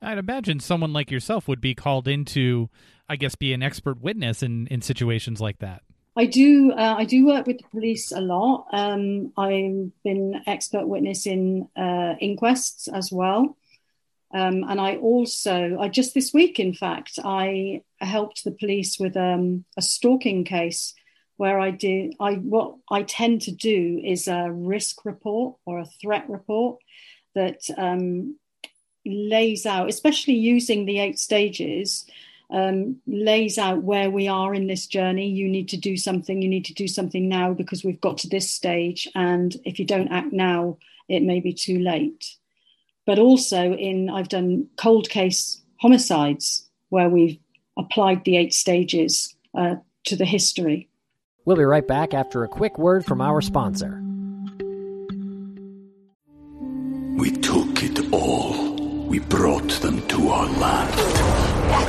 [0.00, 2.70] I'd imagine someone like yourself would be called into
[3.08, 5.82] I guess, be an expert witness in in situations like that.
[6.16, 6.72] I do.
[6.72, 8.66] Uh, I do work with the police a lot.
[8.72, 13.56] Um, I've been expert witness in uh, inquests as well,
[14.32, 19.16] um, and I also, I just this week, in fact, I helped the police with
[19.16, 20.94] um, a stalking case
[21.36, 22.14] where I did.
[22.18, 26.78] I what I tend to do is a risk report or a threat report
[27.34, 28.38] that um,
[29.04, 32.04] lays out, especially using the eight stages
[32.50, 35.28] um, lays out where we are in this journey.
[35.28, 38.28] You need to do something, you need to do something now because we've got to
[38.28, 39.08] this stage.
[39.14, 40.78] And if you don't act now,
[41.08, 42.36] it may be too late.
[43.04, 47.38] But also, in I've done cold case homicides where we've
[47.76, 50.88] applied the eight stages uh, to the history.
[51.44, 54.02] We'll be right back after a quick word from our sponsor.
[57.16, 59.06] We took it all.
[59.06, 60.85] We brought them to our land.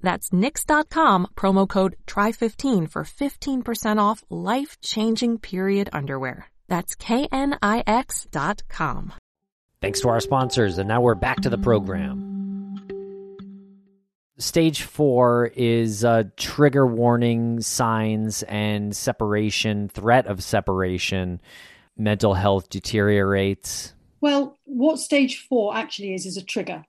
[0.00, 6.46] That's knix.com, promo code TRY15 for 15% off life-changing period underwear.
[6.68, 7.52] That's knix.com.
[9.80, 12.28] Thanks to our sponsors, and now we're back to the program.
[14.38, 21.40] Stage four is uh, trigger warning signs and separation, threat of separation,
[21.96, 23.94] mental health deteriorates.
[24.20, 26.84] Well, what stage four actually is is a trigger.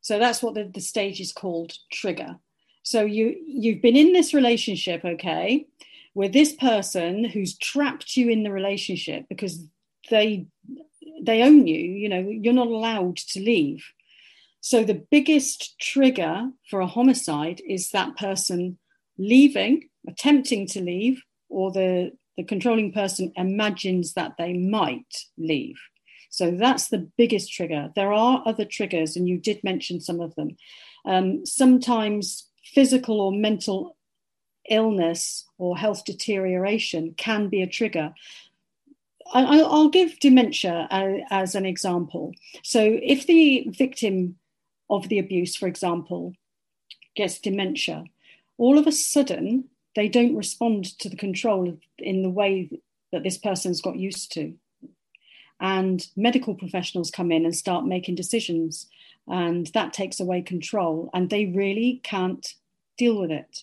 [0.00, 2.36] So that's what the, the stage is called trigger.
[2.82, 5.66] So you you've been in this relationship, okay,
[6.14, 9.64] with this person who's trapped you in the relationship because
[10.10, 10.46] they
[11.22, 13.84] they own you, you know, you're not allowed to leave.
[14.60, 18.78] So the biggest trigger for a homicide is that person
[19.18, 25.76] leaving, attempting to leave, or the, the controlling person imagines that they might leave.
[26.30, 27.90] So that's the biggest trigger.
[27.94, 30.56] There are other triggers, and you did mention some of them.
[31.04, 33.96] Um, sometimes physical or mental
[34.68, 38.14] illness or health deterioration can be a trigger.
[39.32, 40.88] I, will give dementia
[41.30, 42.32] as an example.
[42.62, 44.36] So, if the victim
[44.88, 46.32] of the abuse, for example,
[47.14, 48.04] gets dementia,
[48.58, 52.70] all of a sudden they don't respond to the control in the way
[53.12, 54.54] that this person's got used to.
[55.60, 58.86] And medical professionals come in and start making decisions,
[59.28, 62.54] and that takes away control, and they really can't
[62.96, 63.62] deal with it.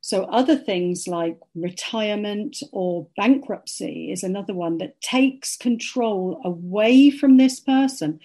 [0.00, 7.38] So, other things like retirement or bankruptcy is another one that takes control away from
[7.38, 8.20] this person.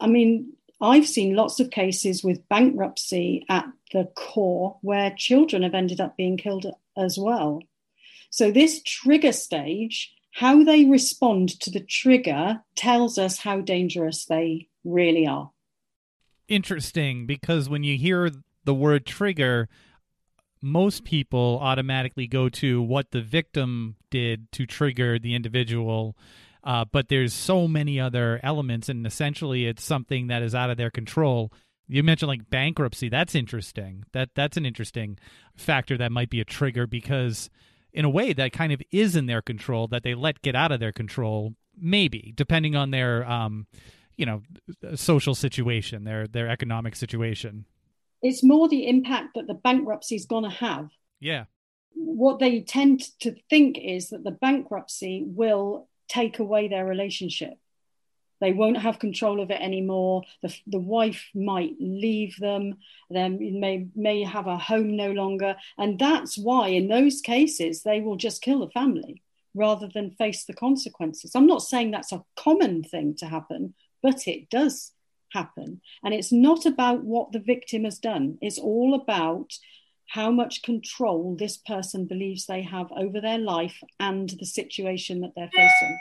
[0.00, 5.74] I mean, I've seen lots of cases with bankruptcy at the core where children have
[5.74, 6.66] ended up being killed
[6.96, 7.62] as well.
[8.30, 14.68] So, this trigger stage, how they respond to the trigger, tells us how dangerous they
[14.84, 15.50] really are.
[16.48, 18.30] Interesting, because when you hear
[18.64, 19.68] the word trigger,
[20.62, 26.16] most people automatically go to what the victim did to trigger the individual
[26.62, 30.76] uh, but there's so many other elements and essentially it's something that is out of
[30.76, 31.52] their control.
[31.88, 33.08] You mentioned like bankruptcy.
[33.08, 34.04] That's interesting.
[34.12, 35.18] That that's an interesting
[35.56, 37.50] factor that might be a trigger because
[37.92, 40.72] in a way that kind of is in their control that they let get out
[40.72, 43.66] of their control maybe depending on their um
[44.16, 44.42] you know
[44.94, 47.64] social situation their their economic situation
[48.22, 50.90] it's more the impact that the bankruptcy is going to have.
[51.20, 51.44] Yeah.
[51.94, 57.54] What they tend to think is that the bankruptcy will take away their relationship.
[58.40, 60.22] They won't have control of it anymore.
[60.42, 62.78] The, the wife might leave them.
[63.10, 68.00] Then may may have a home no longer, and that's why in those cases they
[68.00, 69.22] will just kill the family
[69.54, 71.34] rather than face the consequences.
[71.34, 74.92] I'm not saying that's a common thing to happen, but it does
[75.32, 75.80] happen.
[76.04, 79.52] And it's not about what the victim has done, it's all about
[80.06, 85.32] how much control this person believes they have over their life and the situation that
[85.36, 85.98] they're facing.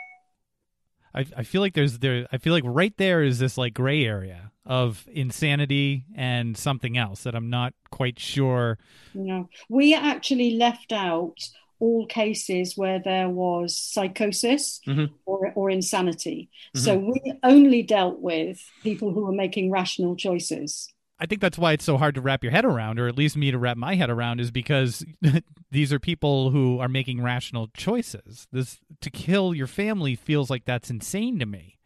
[1.13, 4.05] I, I feel like there's there I feel like right there is this like gray
[4.05, 8.77] area of insanity and something else that I'm not quite sure.
[9.13, 11.37] No, we actually left out
[11.79, 15.13] all cases where there was psychosis mm-hmm.
[15.25, 16.49] or, or insanity.
[16.75, 16.85] Mm-hmm.
[16.85, 20.93] So we only dealt with people who were making rational choices.
[21.19, 23.35] I think that's why it's so hard to wrap your head around, or at least
[23.35, 25.05] me to wrap my head around, is because
[25.71, 28.47] these are people who are making rational choices.
[28.51, 31.77] This to kill your family feels like that's insane to me,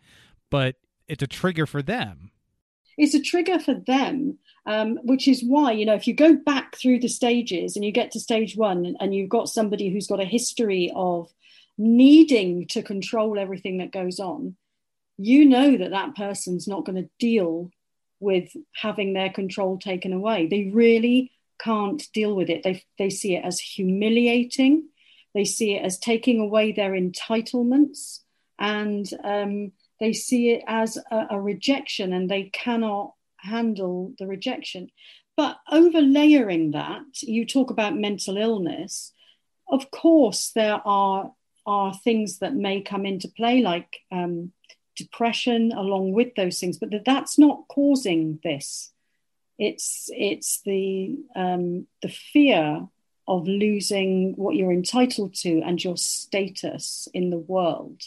[0.50, 0.76] but
[1.08, 2.32] it's a trigger for them.
[2.98, 6.78] It's a trigger for them um, which is why, you know, if you go back
[6.78, 10.22] through the stages and you get to stage one and, you've got somebody who's got
[10.22, 11.30] a history of
[11.78, 14.56] needing to control everything that goes on,
[15.18, 17.70] you know that that person's not going to deal
[18.24, 18.49] with
[18.82, 20.47] having their control taken away.
[20.47, 22.63] They really can't deal with it.
[22.63, 24.89] They, they see it as humiliating,
[25.36, 28.19] they see it as taking away their entitlements,
[28.57, 34.89] and um, they see it as a, a rejection, and they cannot handle the rejection.
[35.36, 39.11] but overlaying that, you talk about mental illness.
[39.67, 41.32] Of course, there are
[41.65, 44.51] are things that may come into play, like um,
[44.96, 48.91] depression, along with those things, but that that's not causing this.
[49.60, 52.88] It's it's the um, the fear
[53.28, 58.02] of losing what you're entitled to and your status in the world.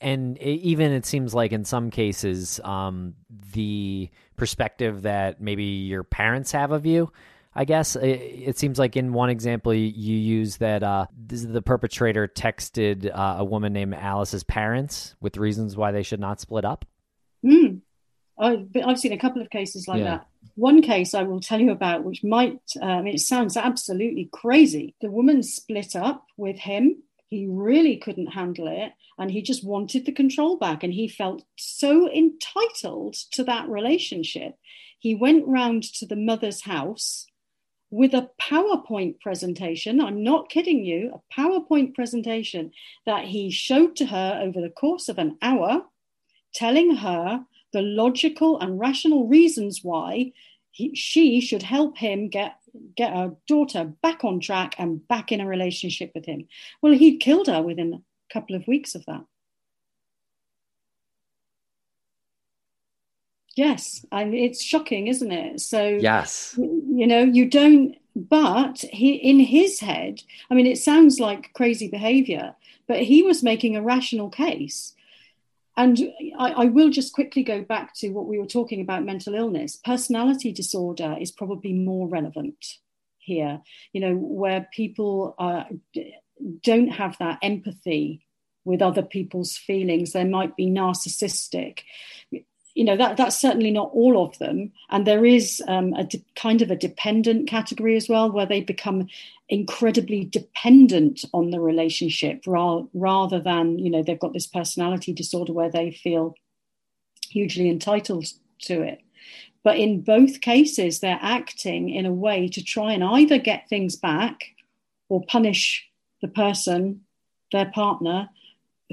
[0.00, 3.14] And even it seems like in some cases, um,
[3.52, 7.12] the perspective that maybe your parents have of you.
[7.54, 12.26] I guess it, it seems like in one example you use that uh, the perpetrator
[12.26, 16.84] texted uh, a woman named Alice's parents with reasons why they should not split up.
[17.44, 17.80] Mm.
[18.38, 20.04] I've, I've seen a couple of cases like yeah.
[20.04, 20.26] that.
[20.54, 24.94] One case I will tell you about, which might—I um, it sounds absolutely crazy.
[25.00, 27.02] The woman split up with him.
[27.28, 28.92] He really couldn't handle it.
[29.18, 30.82] And he just wanted the control back.
[30.82, 34.56] And he felt so entitled to that relationship.
[34.98, 37.26] He went round to the mother's house
[37.92, 40.00] with a PowerPoint presentation.
[40.00, 42.72] I'm not kidding you, a PowerPoint presentation
[43.04, 45.84] that he showed to her over the course of an hour,
[46.54, 50.32] telling her the logical and rational reasons why
[50.70, 52.56] he, she should help him get
[52.96, 56.48] get her daughter back on track and back in a relationship with him.
[56.80, 59.24] Well, he'd killed her within a couple of weeks of that.
[63.54, 65.60] Yes, and it's shocking, isn't it?
[65.60, 66.58] So yes,
[66.96, 67.96] you know, you don't.
[68.14, 70.20] But he, in his head,
[70.50, 72.54] I mean, it sounds like crazy behavior,
[72.86, 74.94] but he was making a rational case
[75.76, 75.98] and
[76.38, 79.76] I, I, will just quickly go back to what we were talking about mental illness.
[79.76, 82.78] Personality disorder is probably more relevant
[83.18, 83.62] here,
[83.92, 85.34] you know, where people
[86.62, 88.26] don't have that empathy
[88.64, 90.12] with other people's feelings.
[90.12, 91.80] They might be narcissistic
[92.74, 94.72] you know that that's certainly not all of them.
[94.90, 98.60] And there is um, a de- kind of a dependent category as well where they
[98.60, 99.08] become
[99.48, 105.52] incredibly dependent on the relationship ra- rather than you know they've got this personality disorder
[105.52, 106.34] where they feel
[107.28, 108.26] hugely entitled
[108.60, 109.00] to it.
[109.62, 113.96] But in both cases they're acting in a way to try and either get things
[113.96, 114.44] back
[115.08, 115.86] or punish
[116.22, 117.02] the person
[117.52, 118.30] their partner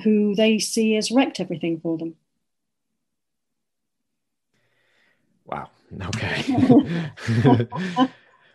[0.04, 2.16] who they see has wrecked everything for them
[5.50, 5.70] Wow.
[6.06, 6.44] Okay.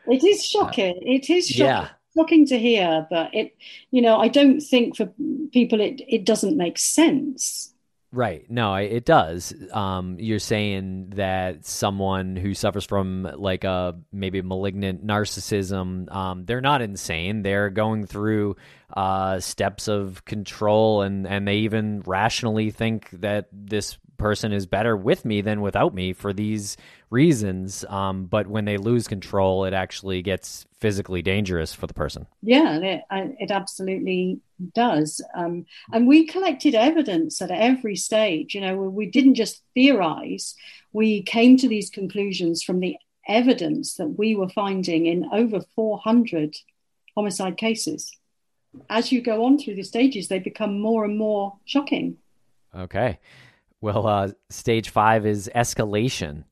[0.07, 1.01] it is shocking.
[1.03, 1.67] It is shocking.
[1.67, 1.89] Yeah.
[2.17, 3.57] Shocking to hear, but it,
[3.91, 5.13] you know, I don't think for
[5.53, 7.75] people it it doesn't make sense.
[8.15, 8.49] Right.
[8.49, 9.53] No, it does.
[9.73, 16.61] Um, you're saying that someone who suffers from like a maybe malignant narcissism, um, they're
[16.61, 17.43] not insane.
[17.43, 18.55] They're going through
[18.97, 24.97] uh, steps of control, and and they even rationally think that this person is better
[24.97, 26.77] with me than without me for these
[27.11, 27.85] reasons.
[27.89, 32.27] Um, but when they lose control, it actually gets physically dangerous for the person.
[32.43, 34.41] Yeah, it, it absolutely
[34.75, 35.21] does.
[35.35, 38.55] Um, and we collected evidence at every stage.
[38.55, 40.55] You know, we didn't just theorize,
[40.95, 42.97] we came to these conclusions from the
[43.27, 46.55] evidence that we were finding in over 400
[47.17, 48.17] homicide cases.
[48.89, 52.19] As you go on through the stages, they become more and more shocking.
[52.75, 53.19] Okay.
[53.85, 56.45] Well, uh, stage five is escalation.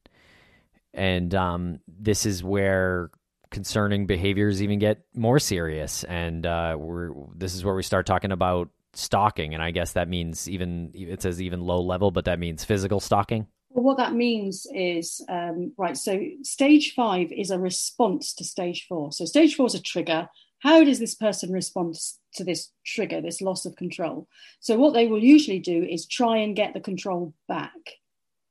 [0.92, 3.10] And um, this is where
[3.50, 6.04] concerning behaviors even get more serious.
[6.04, 9.54] And uh, we're, this is where we start talking about stalking.
[9.54, 13.00] And I guess that means even, it says even low level, but that means physical
[13.00, 13.46] stalking.
[13.70, 18.84] Well, what that means is, um, right, so stage five is a response to stage
[18.86, 19.10] four.
[19.10, 20.28] So stage four is a trigger.
[20.58, 21.96] How does this person respond
[22.34, 24.28] to this trigger, this loss of control.
[24.60, 27.72] So, what they will usually do is try and get the control back.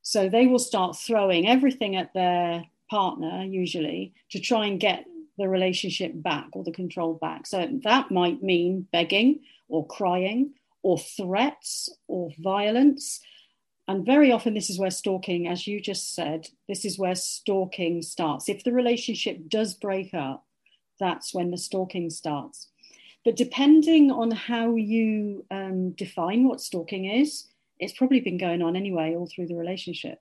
[0.01, 5.05] So, they will start throwing everything at their partner, usually, to try and get
[5.38, 7.47] the relationship back or the control back.
[7.47, 10.53] So, that might mean begging or crying
[10.84, 13.19] or threats or violence.
[13.88, 18.01] And very often, this is where stalking, as you just said, this is where stalking
[18.01, 18.47] starts.
[18.47, 20.45] If the relationship does break up,
[20.99, 22.70] that's when the stalking starts.
[23.24, 27.47] But depending on how you um, define what stalking is,
[27.80, 30.19] it's probably been going on anyway all through the relationship.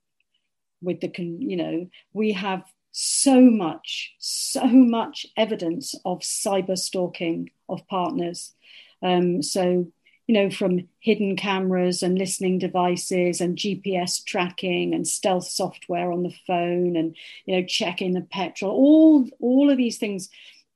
[0.82, 7.86] With the, you know, we have so much, so much evidence of cyber stalking of
[7.86, 8.55] partners.
[9.03, 9.86] Um, so,
[10.26, 16.22] you know, from hidden cameras and listening devices and GPS tracking and stealth software on
[16.22, 20.28] the phone and, you know, checking the petrol, all, all of these things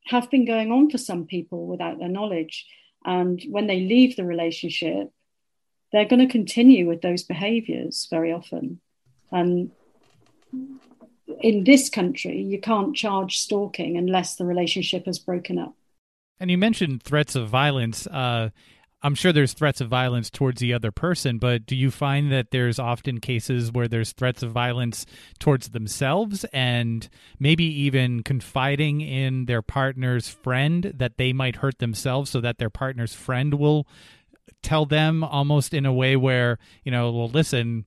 [0.07, 2.66] have been going on for some people without their knowledge.
[3.05, 5.11] And when they leave the relationship,
[5.92, 8.80] they're going to continue with those behaviors very often.
[9.30, 9.70] And
[11.40, 15.74] in this country, you can't charge stalking unless the relationship has broken up.
[16.40, 18.07] And you mentioned threats of violence.
[18.07, 18.50] Uh,
[19.05, 22.52] I'm sure there's threats of violence towards the other person, but do you find that
[22.52, 25.05] there's often cases where there's threats of violence
[25.38, 27.07] towards themselves and
[27.38, 32.70] maybe even confiding in their partner's friend that they might hurt themselves so that their
[32.70, 33.86] partner's friend will
[34.62, 37.84] tell them almost in a way where, you know, well, listen,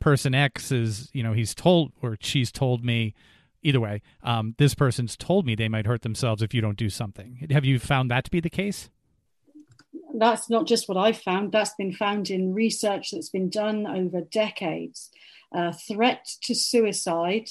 [0.00, 3.14] person X is, you know, he's told or she's told me
[3.62, 6.90] either way, um, this person's told me they might hurt themselves if you don't do
[6.90, 7.46] something.
[7.50, 8.90] Have you found that to be the case?
[10.14, 14.20] That's not just what I've found, that's been found in research that's been done over
[14.20, 15.10] decades.
[15.54, 17.48] Uh, threat to suicide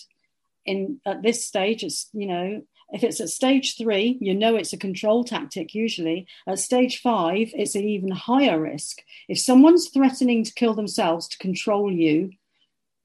[0.66, 4.74] in at this stage, it's, you know, if it's at stage three, you know it's
[4.74, 6.28] a control tactic usually.
[6.48, 9.02] At stage five, it's an even higher risk.
[9.28, 12.32] If someone's threatening to kill themselves to control you,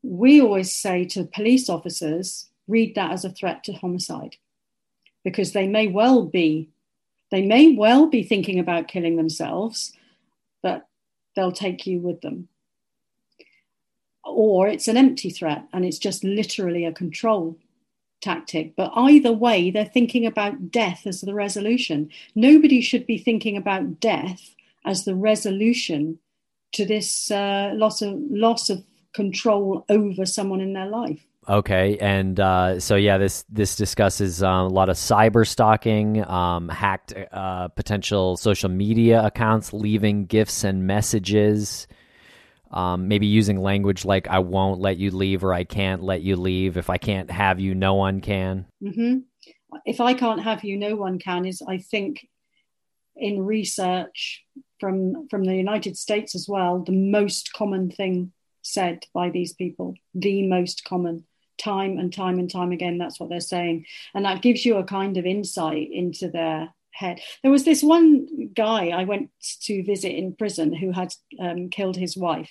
[0.03, 4.37] we always say to police officers, read that as a threat to homicide
[5.25, 6.69] because they may well be
[7.33, 9.95] they may well be thinking about killing themselves,
[10.63, 10.87] but
[11.35, 12.49] they'll take you with them.
[14.23, 17.57] Or it's an empty threat and it's just literally a control
[18.21, 18.77] tactic.
[18.77, 22.11] But either way, they're thinking about death as the resolution.
[22.35, 24.55] Nobody should be thinking about death
[24.85, 26.19] as the resolution
[26.73, 31.27] to this uh, loss of loss of control over someone in their life.
[31.49, 36.69] Okay, and uh, so yeah, this this discusses uh, a lot of cyber stalking, um,
[36.69, 41.89] hacked uh, potential social media accounts, leaving gifts and messages,
[42.71, 46.37] um, maybe using language like "I won't let you leave" or "I can't let you
[46.37, 48.67] leave." If I can't have you, no one can.
[48.81, 49.19] Mm-hmm.
[49.85, 51.45] If I can't have you, no one can.
[51.45, 52.25] Is I think
[53.17, 54.45] in research
[54.79, 58.31] from from the United States as well, the most common thing
[58.63, 61.25] said by these people, the most common
[61.63, 62.99] time and time and time again.
[62.99, 63.87] That's what they're saying.
[64.15, 67.21] And that gives you a kind of insight into their head.
[67.43, 69.31] There was this one guy I went
[69.63, 72.51] to visit in prison who had um, killed his wife.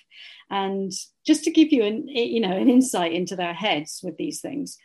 [0.50, 0.92] And
[1.26, 4.78] just to give you an, you know, an insight into their heads with these things,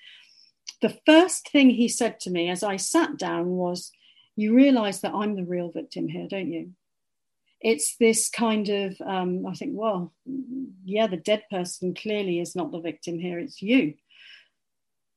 [0.82, 3.90] the first thing he said to me as I sat down was,
[4.36, 6.72] you realize that I'm the real victim here, don't you?
[7.62, 10.12] It's this kind of, um, I think, well,
[10.84, 13.94] yeah, the dead person clearly is not the victim here, it's you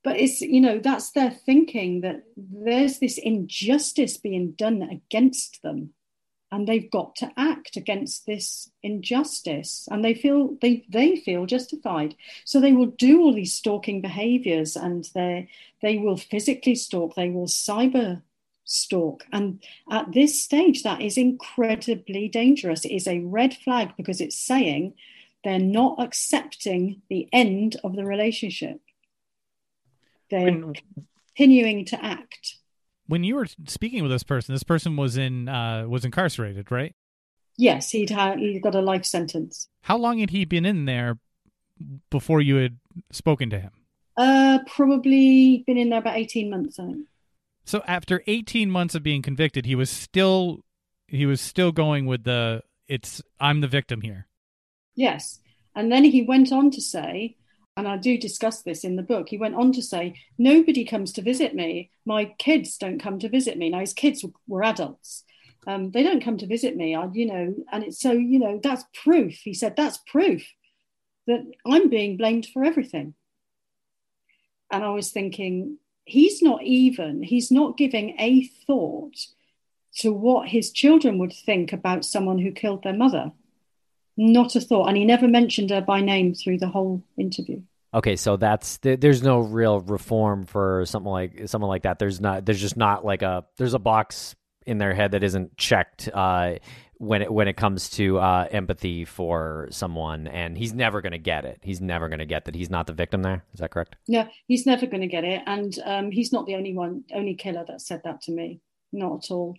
[0.04, 5.94] but it's you know that's their thinking that there's this injustice being done against them
[6.52, 12.16] and they've got to act against this injustice and they feel they they feel justified.
[12.46, 15.50] So they will do all these stalking behaviors and they
[15.82, 18.22] they will physically stalk they will cyber
[18.66, 19.26] stalk.
[19.32, 22.84] And at this stage that is incredibly dangerous.
[22.84, 24.96] It is a red flag because it's saying
[25.44, 28.82] they're not accepting the end of the relationship
[30.30, 30.74] they're when,
[31.36, 32.58] continuing to act.
[33.08, 36.94] When you were speaking with this person, this person was in uh, was incarcerated, right?
[37.58, 39.68] Yes, he'd had he got a life sentence.
[39.82, 41.18] How long had he been in there
[42.10, 42.78] before you had
[43.12, 43.72] spoken to him?
[44.16, 46.80] Uh, probably been in there about eighteen months.
[46.80, 47.08] I think.
[47.66, 50.64] So after eighteen months of being convicted, he was still
[51.08, 54.28] he was still going with the it's I'm the victim here.
[54.96, 55.40] Yes,
[55.76, 57.38] and then he went on to say
[57.80, 61.14] and I do discuss this in the book, he went on to say, Nobody comes
[61.14, 61.92] to visit me.
[62.06, 63.70] My kids don't come to visit me.
[63.70, 65.24] Now, his kids were adults.
[65.66, 66.94] Um, they don't come to visit me.
[66.94, 69.36] I, you know, and it's so, you know, that's proof.
[69.36, 70.46] He said, That's proof
[71.28, 73.14] that I'm being blamed for everything.
[74.72, 79.16] And I was thinking, he's not even, he's not giving a thought
[80.00, 83.32] to what his children would think about someone who killed their mother.
[84.18, 84.88] Not a thought.
[84.88, 87.62] And he never mentioned her by name through the whole interview.
[87.94, 91.98] Okay, so that's there's no real reform for something like someone like that.
[91.98, 94.36] There's not there's just not like a there's a box
[94.68, 96.56] in their head that isn't checked uh,
[96.98, 101.18] when it when it comes to uh, empathy for someone, and he's never going to
[101.18, 101.60] get it.
[101.64, 103.24] He's never going to get that he's not the victim.
[103.24, 103.96] There is that correct?
[104.08, 107.34] No, he's never going to get it, and um, he's not the only one, only
[107.34, 108.62] killer that said that to me.
[108.92, 109.56] Not at all.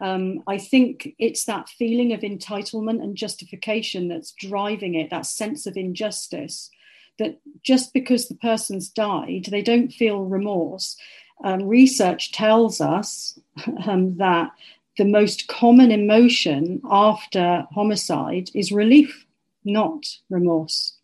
[0.00, 5.10] Um, I think it's that feeling of entitlement and justification that's driving it.
[5.10, 6.70] That sense of injustice
[7.18, 10.96] that just because the person's died, they don't feel remorse.
[11.44, 13.38] Um, research tells us
[13.86, 14.50] um, that
[14.98, 19.26] the most common emotion after homicide is relief,
[19.64, 20.96] not remorse.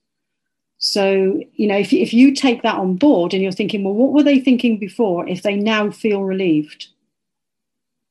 [0.79, 4.13] So, you know, if, if you take that on board and you're thinking, well, what
[4.13, 6.89] were they thinking before if they now feel relieved?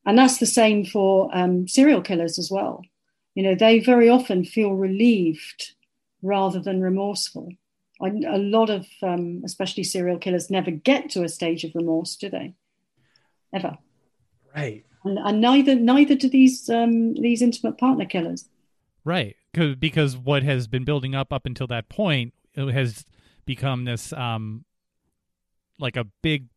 [0.04, 2.84] And that's the same for um, serial killers as well.
[3.34, 5.74] You know, they very often feel relieved
[6.22, 7.50] rather than remorseful.
[8.00, 12.28] A lot of, um, especially serial killers, never get to a stage of remorse, do
[12.28, 12.54] they?
[13.52, 13.78] Ever.
[14.54, 14.84] Right.
[15.04, 18.48] And, and neither neither do these um, these intimate partner killers.
[19.04, 19.36] Right.
[19.52, 23.04] Because what has been building up up until that point has
[23.46, 24.64] become this um,
[25.78, 26.48] like a big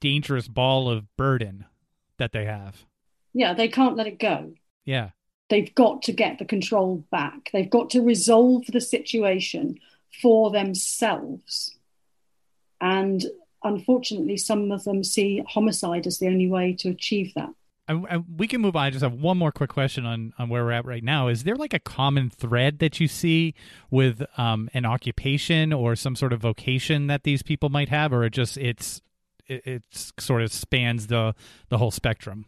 [0.00, 1.64] dangerous ball of burden
[2.18, 2.84] that they have.
[3.34, 4.52] Yeah, they can't let it go.
[4.84, 5.10] Yeah.
[5.48, 7.50] They've got to get the control back.
[7.52, 9.78] They've got to resolve the situation
[10.20, 11.76] for themselves.
[12.80, 13.24] And
[13.62, 17.50] unfortunately, some of them see homicide as the only way to achieve that.
[17.88, 18.84] And, and we can move on.
[18.84, 21.28] I just have one more quick question on, on where we're at right now.
[21.28, 23.54] Is there like a common thread that you see
[23.90, 28.24] with um, an occupation or some sort of vocation that these people might have, or
[28.24, 29.02] it just it's
[29.46, 29.82] it, it
[30.18, 31.34] sort of spans the
[31.70, 32.46] the whole spectrum?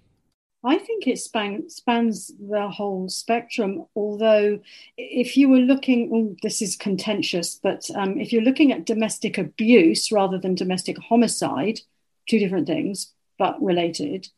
[0.66, 3.84] I think it span, spans the whole spectrum.
[3.94, 4.60] Although,
[4.96, 9.36] if you were looking, well, this is contentious, but um, if you're looking at domestic
[9.36, 11.80] abuse rather than domestic homicide,
[12.26, 14.28] two different things, but related,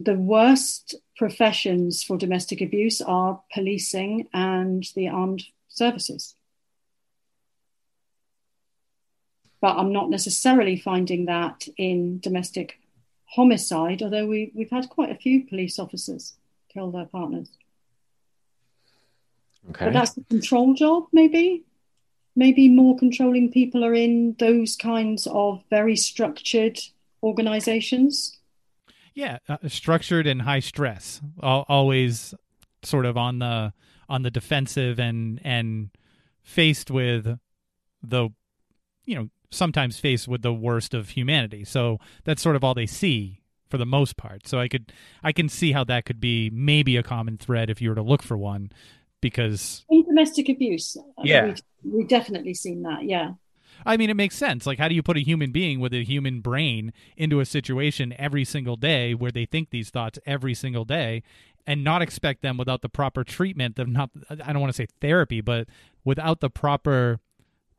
[0.00, 6.34] the worst professions for domestic abuse are policing and the armed services.
[9.60, 12.80] But I'm not necessarily finding that in domestic
[13.30, 16.34] homicide, although we, we've had quite a few police officers
[16.72, 17.48] kill their partners.
[19.70, 19.86] Okay.
[19.86, 21.64] But that's the control job, maybe.
[22.34, 26.78] Maybe more controlling people are in those kinds of very structured
[27.22, 28.38] organizations.
[29.14, 31.20] Yeah, uh, structured and high stress.
[31.42, 32.34] Always
[32.84, 33.72] sort of on the
[34.08, 35.90] on the defensive and and
[36.42, 37.38] faced with
[38.02, 38.28] the
[39.04, 41.64] you know sometimes faced with the worst of humanity.
[41.64, 44.46] So that's sort of all they see for the most part.
[44.46, 44.92] So I could
[45.22, 48.02] I can see how that could be maybe a common thread if you were to
[48.02, 48.70] look for one
[49.20, 50.96] because in domestic abuse.
[50.96, 51.44] Uh, yeah.
[51.46, 53.04] We've, we've definitely seen that.
[53.04, 53.32] Yeah.
[53.86, 54.66] I mean, it makes sense.
[54.66, 58.12] Like, how do you put a human being with a human brain into a situation
[58.18, 61.22] every single day where they think these thoughts every single day
[61.64, 64.88] and not expect them without the proper treatment of not, I don't want to say
[65.00, 65.68] therapy, but
[66.04, 67.20] without the proper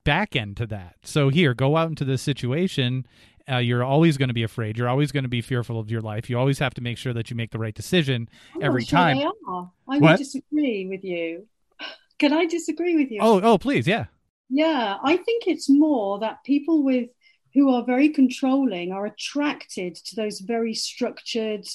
[0.03, 0.95] back end to that.
[1.03, 3.05] So here, go out into this situation.
[3.49, 4.77] Uh, you're always going to be afraid.
[4.77, 6.29] You're always going to be fearful of your life.
[6.29, 8.97] You always have to make sure that you make the right decision I'm every sure
[8.99, 9.17] time.
[9.17, 9.71] They are.
[9.87, 11.47] I would disagree with you.
[12.19, 13.19] Can I disagree with you?
[13.21, 14.05] Oh, oh, please, yeah.
[14.49, 17.09] Yeah, I think it's more that people with
[17.53, 21.65] who are very controlling are attracted to those very structured,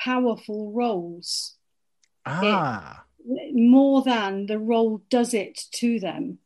[0.00, 1.54] powerful roles.
[2.26, 3.04] Ah.
[3.26, 6.38] It, more than the role does it to them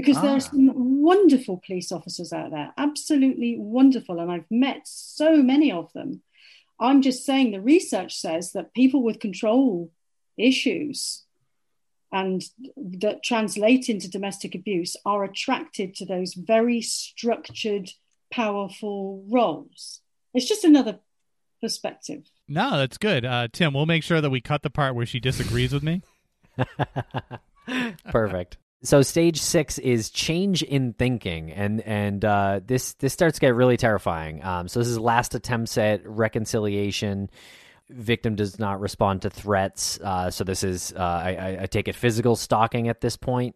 [0.00, 0.22] because ah.
[0.22, 0.38] there are ah.
[0.38, 4.18] some wonderful police officers out there, absolutely wonderful.
[4.18, 6.22] And I've met so many of them.
[6.80, 9.90] I'm just saying the research says that people with control
[10.38, 11.24] issues
[12.12, 12.42] and
[12.76, 17.90] that translate into domestic abuse are attracted to those very structured,
[18.32, 20.00] powerful roles.
[20.32, 21.00] It's just another
[21.60, 22.22] perspective.
[22.48, 23.26] No, that's good.
[23.26, 26.00] Uh, Tim, we'll make sure that we cut the part where she disagrees with me.
[28.10, 28.56] Perfect.
[28.82, 33.54] So stage six is change in thinking, and and uh, this this starts to get
[33.54, 34.42] really terrifying.
[34.42, 37.28] Um, so this is last attempts at reconciliation.
[37.90, 40.00] Victim does not respond to threats.
[40.02, 43.54] Uh, so this is uh, I, I take it physical stalking at this point.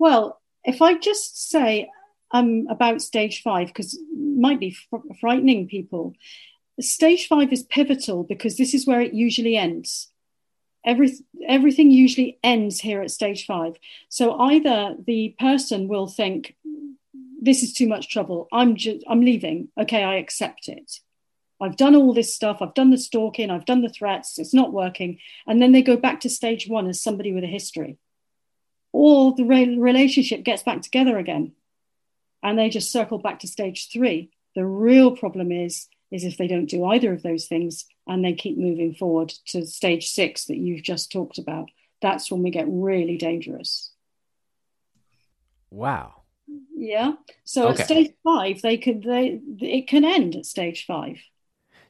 [0.00, 1.88] Well, if I just say
[2.32, 6.14] um, about stage five, because might be fr- frightening people.
[6.80, 10.08] Stage five is pivotal because this is where it usually ends
[10.84, 11.12] every,
[11.46, 13.74] everything usually ends here at stage five.
[14.08, 16.56] So either the person will think,
[17.40, 18.48] this is too much trouble.
[18.52, 19.68] I'm just, I'm leaving.
[19.80, 21.00] Okay, I accept it.
[21.60, 22.58] I've done all this stuff.
[22.60, 23.50] I've done the stalking.
[23.50, 24.38] I've done the threats.
[24.38, 25.18] It's not working.
[25.46, 27.98] And then they go back to stage one as somebody with a history.
[28.92, 31.52] Or the re- relationship gets back together again
[32.42, 34.30] and they just circle back to stage three.
[34.54, 38.32] The real problem is is if they don't do either of those things and they
[38.32, 41.68] keep moving forward to stage six that you've just talked about.
[42.00, 43.92] That's when we get really dangerous.
[45.70, 46.22] Wow.
[46.74, 47.12] Yeah.
[47.44, 47.82] So okay.
[47.82, 51.18] at stage five, they could they it can end at stage five.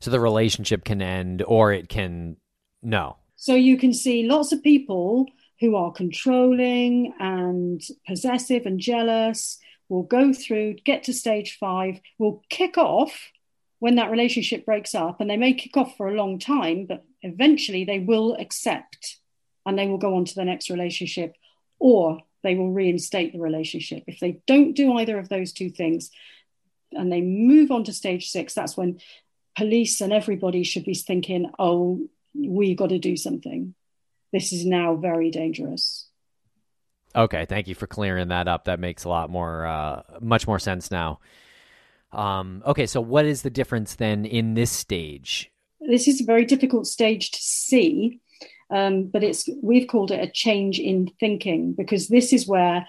[0.01, 2.37] So the relationship can end or it can
[2.83, 3.17] no.
[3.37, 5.27] So you can see lots of people
[5.61, 9.59] who are controlling and possessive and jealous
[9.89, 13.31] will go through, get to stage five, will kick off
[13.79, 17.05] when that relationship breaks up, and they may kick off for a long time, but
[17.23, 19.19] eventually they will accept
[19.65, 21.35] and they will go on to the next relationship
[21.79, 24.05] or they will reinstate the relationship.
[24.07, 26.11] If they don't do either of those two things
[26.93, 29.01] and they move on to stage six, that's when
[29.57, 33.75] police and everybody should be thinking, oh, we got to do something.
[34.33, 36.09] This is now very dangerous.
[37.17, 38.65] Okay, thank you for clearing that up.
[38.65, 41.21] That makes a lot more, uh, much more sense now.
[42.13, 45.51] Um, okay, so what is the difference then in this stage?
[45.81, 48.21] This is a very difficult stage to see,
[48.71, 52.87] um, but it's we've called it a change in thinking because this is where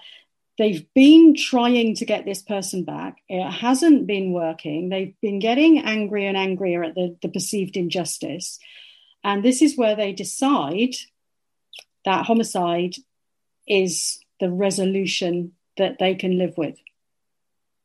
[0.58, 3.18] they've been trying to get this person back.
[3.28, 4.88] It hasn't been working.
[4.88, 8.58] They've been getting angrier and angrier at the, the perceived injustice,
[9.22, 10.94] and this is where they decide
[12.04, 12.94] that homicide
[13.68, 16.76] is the resolution that they can live with.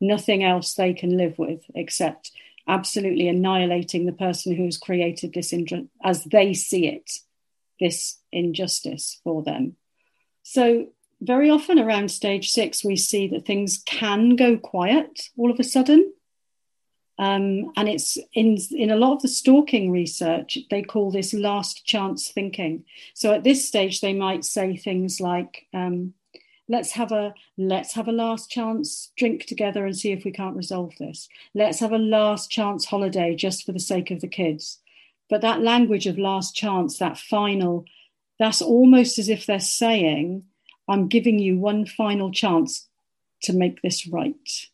[0.07, 2.31] Nothing else they can live with except
[2.67, 5.53] absolutely annihilating the person who's created this
[6.03, 7.11] as they see it,
[7.79, 9.75] this injustice for them.
[10.43, 10.87] So,
[11.21, 15.63] very often around stage six, we see that things can go quiet all of a
[15.63, 16.13] sudden.
[17.17, 21.85] Um, and it's in in a lot of the stalking research, they call this last
[21.85, 22.83] chance thinking.
[23.13, 26.13] So at this stage, they might say things like, um,
[26.67, 30.55] let's have a let's have a last chance drink together and see if we can't
[30.55, 31.29] resolve this.
[31.53, 34.79] Let's have a last chance holiday just for the sake of the kids.
[35.29, 37.85] But that language of last chance that final
[38.39, 40.43] that's almost as if they're saying
[40.89, 42.87] i'm giving you one final chance
[43.41, 44.67] to make this right.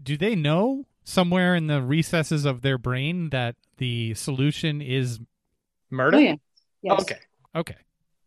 [0.00, 5.20] Do they know somewhere in the recesses of their brain that the solution is
[5.90, 6.16] murder?
[6.16, 6.36] Oh, yeah.
[6.82, 7.00] yes.
[7.00, 7.18] okay.
[7.54, 7.76] Okay.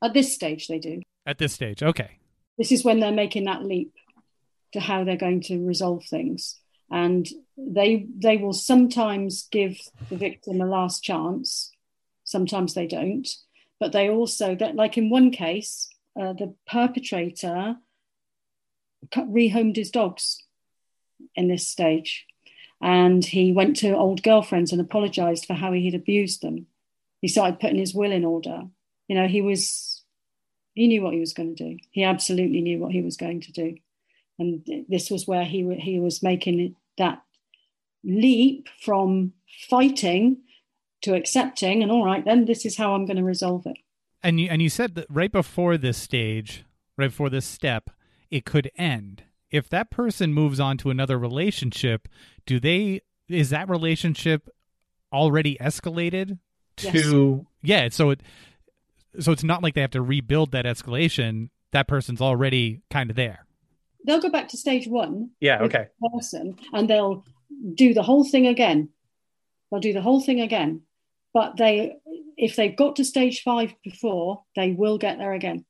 [0.04, 1.02] At this stage they do.
[1.26, 1.82] At this stage.
[1.84, 2.18] Okay
[2.58, 3.94] this is when they're making that leap
[4.74, 6.60] to how they're going to resolve things.
[6.90, 7.28] And
[7.58, 9.80] they they will sometimes give
[10.10, 11.72] the victim a last chance
[12.32, 13.28] sometimes they don't.
[13.80, 15.90] But they also that like in one case
[16.20, 17.78] uh, the perpetrator
[19.16, 20.44] rehomed his dogs
[21.36, 22.26] in this stage.
[22.82, 26.66] And he went to old girlfriends and apologized for how he had abused them.
[27.22, 28.64] He started putting his will in order.
[29.08, 29.91] You know he was
[30.74, 31.78] he knew what he was going to do.
[31.92, 33.76] He absolutely knew what he was going to do,
[34.40, 37.22] and this was where he he was making that
[38.04, 39.34] leap from
[39.70, 40.38] fighting
[41.02, 41.84] to accepting.
[41.84, 43.78] And all right, then this is how I'm going to resolve it.
[44.24, 46.64] And you and you said that right before this stage,
[46.98, 47.90] right before this step,
[48.30, 49.24] it could end.
[49.50, 52.08] If that person moves on to another relationship,
[52.46, 54.50] do they is that relationship
[55.12, 56.40] already escalated
[56.78, 57.84] to yes.
[57.84, 58.22] yeah so it
[59.20, 61.50] so it's not like they have to rebuild that escalation.
[61.72, 63.46] That person's already kind of there.
[64.06, 65.32] They'll go back to stage one.
[65.40, 65.62] Yeah.
[65.64, 65.88] Okay.
[66.14, 67.26] Person, and they'll
[67.76, 68.90] do the whole thing again.
[69.70, 70.82] They'll do the whole thing again.
[71.34, 71.94] But they,
[72.36, 75.66] if they've got to stage five before, they will get there again.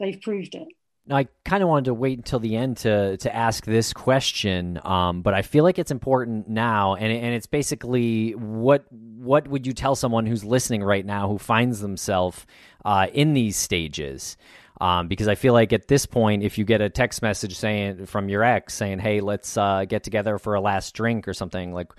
[0.00, 0.68] They've proved it.
[1.10, 5.22] I kind of wanted to wait until the end to to ask this question, um,
[5.22, 9.72] but I feel like it's important now, and and it's basically what what would you
[9.72, 12.46] tell someone who's listening right now who finds themselves
[12.84, 14.36] uh, in these stages?
[14.80, 18.06] Um, because I feel like at this point, if you get a text message saying
[18.06, 21.72] from your ex saying, "Hey, let's uh, get together for a last drink" or something
[21.72, 21.92] like,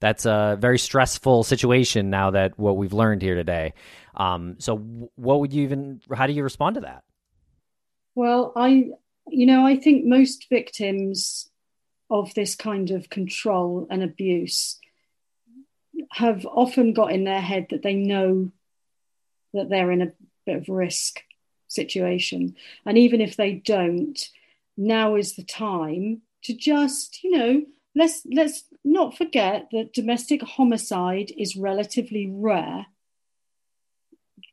[0.00, 2.10] that's a very stressful situation.
[2.10, 3.74] Now that what we've learned here today,
[4.14, 4.78] um, so
[5.16, 6.00] what would you even?
[6.14, 7.04] How do you respond to that?
[8.16, 8.92] Well, I,
[9.28, 11.50] you know, I think most victims
[12.08, 14.78] of this kind of control and abuse
[16.12, 18.50] have often got in their head that they know
[19.52, 20.12] that they're in a
[20.46, 21.20] bit of risk
[21.68, 22.56] situation.
[22.86, 24.18] And even if they don't,
[24.78, 27.62] now is the time to just, you know,
[27.94, 32.86] let's let's not forget that domestic homicide is relatively rare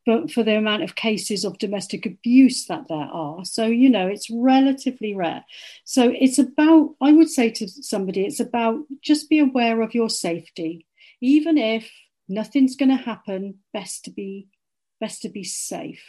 [0.06, 3.46] for, for the amount of cases of domestic abuse that there are.
[3.46, 5.46] So, you know, it's relatively rare.
[5.86, 10.10] So, it's about, I would say to somebody, it's about just be aware of your
[10.10, 10.86] safety.
[11.22, 11.90] Even if
[12.28, 14.48] nothing's going to happen, best to be
[15.00, 16.02] best to be safe.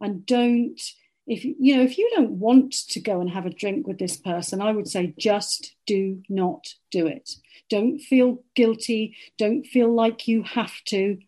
[0.00, 0.80] And don't,
[1.26, 4.16] if you know, if you don't want to go and have a drink with this
[4.16, 7.30] person, I would say just do not do it.
[7.70, 9.16] Don't feel guilty.
[9.38, 11.18] Don't feel like you have to.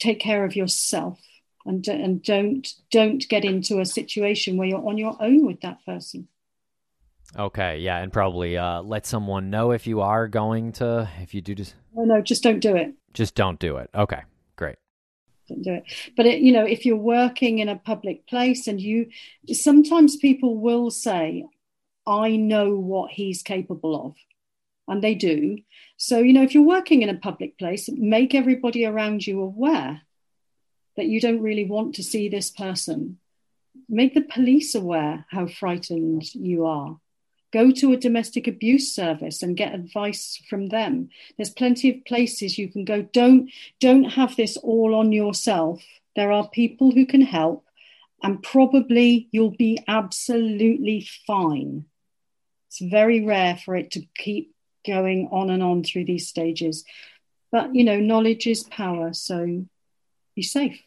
[0.00, 1.18] Take care of yourself
[1.66, 5.84] and and don't don't get into a situation where you're on your own with that
[5.84, 6.28] person.
[7.36, 11.40] Okay yeah and probably uh, let someone know if you are going to if you
[11.40, 12.94] do just no no just don't do it.
[13.12, 13.90] Just don't do it.
[13.94, 14.22] Okay
[14.56, 14.76] great.
[15.48, 15.84] Don't do it.
[16.16, 19.08] But it, you know if you're working in a public place and you
[19.52, 21.44] sometimes people will say
[22.06, 24.14] i know what he's capable of
[24.86, 25.58] and they do.
[25.96, 30.02] So you know if you're working in a public place make everybody around you aware
[30.96, 33.18] that you don't really want to see this person.
[33.88, 36.98] Make the police aware how frightened you are.
[37.52, 41.10] Go to a domestic abuse service and get advice from them.
[41.36, 43.02] There's plenty of places you can go.
[43.02, 45.82] Don't don't have this all on yourself.
[46.16, 47.64] There are people who can help.
[48.24, 51.84] and probably you'll be absolutely fine.
[52.68, 54.54] It's very rare for it to keep
[54.86, 56.84] going on and on through these stages.
[57.52, 59.12] But, you know, knowledge is power.
[59.12, 59.66] So
[60.34, 60.80] be safe.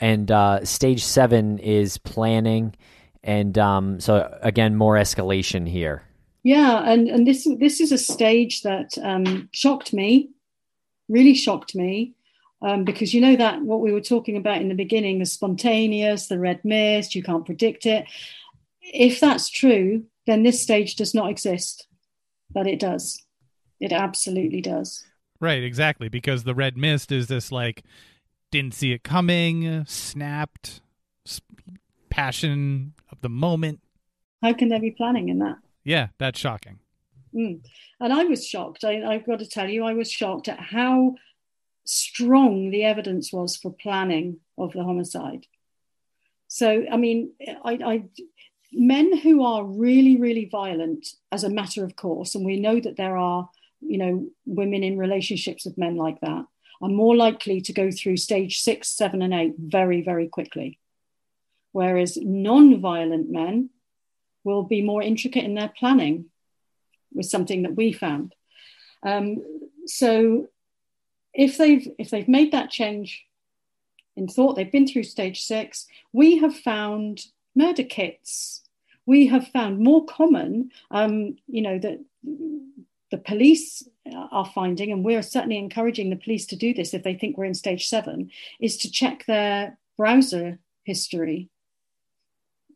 [0.00, 2.74] And uh, stage seven is planning.
[3.22, 6.02] And um, so, again, more escalation here.
[6.42, 6.82] Yeah.
[6.84, 10.30] And, and this, this is a stage that um, shocked me,
[11.08, 12.14] really shocked me.
[12.62, 16.28] Um, because you know that what we were talking about in the beginning, the spontaneous,
[16.28, 18.06] the red mist, you can't predict it.
[18.80, 21.86] If that's true, then this stage does not exist,
[22.50, 23.22] but it does.
[23.80, 25.04] It absolutely does.
[25.40, 26.08] Right, exactly.
[26.08, 27.82] Because the red mist is this like
[28.50, 30.80] didn't see it coming, snapped,
[32.08, 33.80] passion of the moment.
[34.42, 35.56] How can there be planning in that?
[35.82, 36.78] Yeah, that's shocking.
[37.34, 37.60] Mm.
[38.00, 38.84] And I was shocked.
[38.84, 41.16] I, I've got to tell you, I was shocked at how
[41.84, 45.46] strong the evidence was for planning of the homicide.
[46.46, 47.32] So, I mean,
[47.64, 48.04] I, I,
[48.72, 52.96] men who are really, really violent, as a matter of course, and we know that
[52.96, 53.50] there are,
[53.86, 56.46] you know, women in relationships with men like that,
[56.82, 60.78] are more likely to go through stage six, seven, and eight very, very quickly.
[61.72, 63.70] Whereas non violent men
[64.44, 66.26] will be more intricate in their planning,
[67.12, 68.34] was something that we found.
[69.02, 69.42] Um,
[69.86, 70.48] so
[71.32, 73.24] if they've if they've made that change
[74.16, 75.86] in thought, they've been through stage six.
[76.12, 78.62] We have found murder kits.
[79.06, 82.02] We have found more common, um, you know, that
[83.10, 83.86] the police
[84.32, 87.44] are finding, and we're certainly encouraging the police to do this if they think we're
[87.44, 88.30] in stage seven,
[88.60, 91.50] is to check their browser history.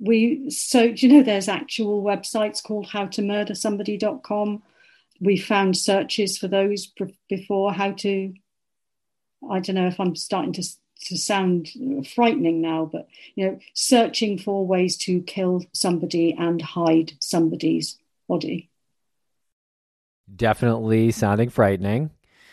[0.00, 4.62] We so you know there's actual websites called howtomurdersomebody.com.
[5.20, 6.92] We found searches for those
[7.28, 8.32] before how to
[9.50, 10.62] I don't know if I'm starting to
[11.00, 11.70] to sound
[12.14, 17.98] frightening now, but you know, searching for ways to kill somebody and hide somebody's
[18.28, 18.70] body.
[20.36, 22.10] Definitely sounding frightening.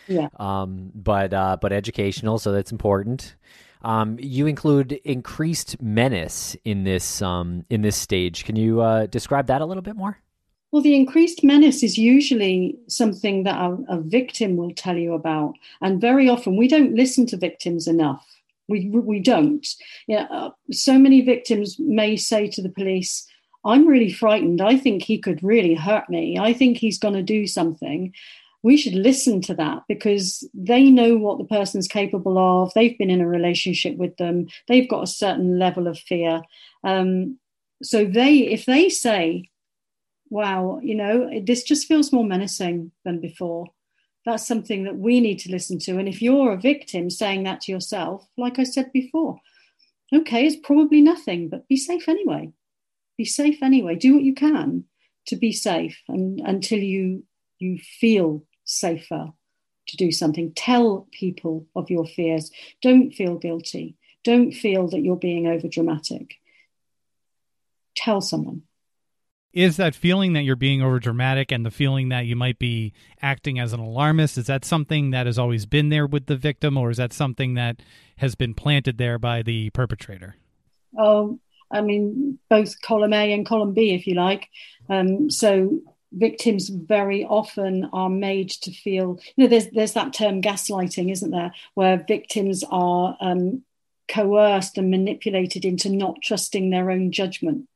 [0.07, 0.29] Yeah.
[0.37, 3.35] Um, but uh, but educational, so that's important.
[3.81, 8.43] Um, you include increased menace in this um, in this stage.
[8.45, 10.19] Can you uh, describe that a little bit more?
[10.71, 15.53] Well, the increased menace is usually something that a, a, victim will tell you about,
[15.81, 18.25] and very often we don't listen to victims enough.
[18.67, 19.65] We we don't.
[20.07, 23.27] Yeah, uh, so many victims may say to the police,
[23.65, 24.61] "I'm really frightened.
[24.61, 26.37] I think he could really hurt me.
[26.37, 28.13] I think he's going to do something."
[28.63, 32.73] We should listen to that because they know what the person's capable of.
[32.73, 34.47] They've been in a relationship with them.
[34.67, 36.41] They've got a certain level of fear.
[36.83, 37.37] Um,
[37.83, 39.51] so they, if they say,
[40.29, 43.67] wow, you know, this just feels more menacing than before.
[44.25, 45.99] That's something that we need to listen to.
[45.99, 49.39] And if you're a victim saying that to yourself, like I said before,
[50.13, 52.51] okay, it's probably nothing, but be safe anyway.
[53.17, 53.95] Be safe anyway.
[53.95, 54.85] Do what you can
[55.27, 57.23] to be safe and until you
[57.57, 59.29] you feel safer
[59.87, 60.51] to do something.
[60.53, 62.51] Tell people of your fears.
[62.81, 63.95] Don't feel guilty.
[64.23, 66.35] Don't feel that you're being over dramatic.
[67.95, 68.63] Tell someone
[69.55, 72.93] is that feeling that you're being over dramatic and the feeling that you might be
[73.21, 76.77] acting as an alarmist is that something that has always been there with the victim
[76.77, 77.81] or is that something that
[78.17, 80.35] has been planted there by the perpetrator
[80.99, 81.39] oh
[81.71, 84.47] i mean both column a and column b if you like
[84.89, 85.79] um, so
[86.11, 91.31] victims very often are made to feel you know there's there's that term gaslighting isn't
[91.31, 93.63] there where victims are um,
[94.07, 97.67] coerced and manipulated into not trusting their own judgment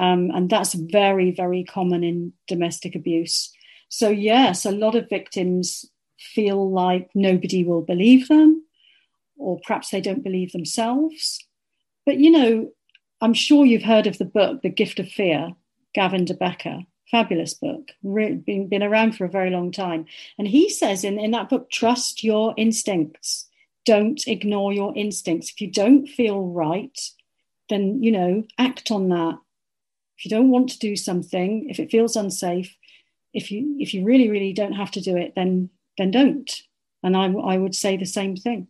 [0.00, 3.52] um, and that's very, very common in domestic abuse.
[3.90, 5.84] So, yes, a lot of victims
[6.18, 8.64] feel like nobody will believe them,
[9.36, 11.46] or perhaps they don't believe themselves.
[12.06, 12.70] But, you know,
[13.20, 15.52] I'm sure you've heard of the book, The Gift of Fear,
[15.94, 16.80] Gavin de Becker.
[17.10, 20.06] Fabulous book, been, been around for a very long time.
[20.38, 23.48] And he says in, in that book, trust your instincts.
[23.84, 25.50] Don't ignore your instincts.
[25.50, 26.96] If you don't feel right,
[27.68, 29.38] then, you know, act on that
[30.20, 32.76] if you don't want to do something, if it feels unsafe,
[33.32, 36.62] if you if you really really don't have to do it, then then don't.
[37.02, 38.68] And I I would say the same thing.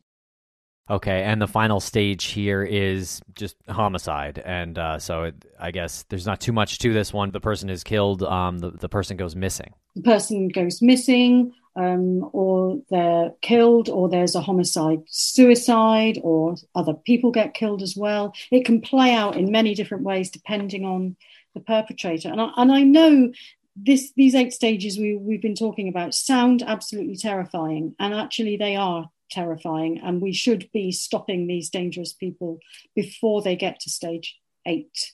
[0.89, 6.05] Okay, and the final stage here is just homicide, and uh, so it, I guess
[6.09, 7.31] there's not too much to this one.
[7.31, 8.25] The person is killed.
[8.25, 9.73] Um, the the person goes missing.
[9.95, 16.95] The person goes missing, um, or they're killed, or there's a homicide, suicide, or other
[16.95, 18.35] people get killed as well.
[18.51, 21.17] It can play out in many different ways depending on
[21.55, 22.31] the perpetrator.
[22.31, 23.33] And I, and I know
[23.77, 28.75] this these eight stages we, we've been talking about sound absolutely terrifying, and actually they
[28.75, 32.59] are terrifying, and we should be stopping these dangerous people
[32.95, 35.13] before they get to stage eight.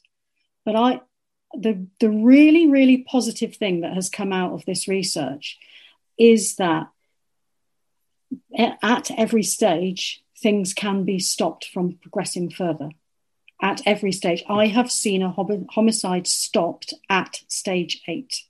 [0.64, 1.00] But I,
[1.52, 5.58] the the really really positive thing that has come out of this research
[6.18, 6.88] is that
[8.82, 12.90] at every stage things can be stopped from progressing further
[13.62, 14.44] at every stage.
[14.48, 15.34] I have seen a
[15.70, 18.42] homicide stopped at stage eight.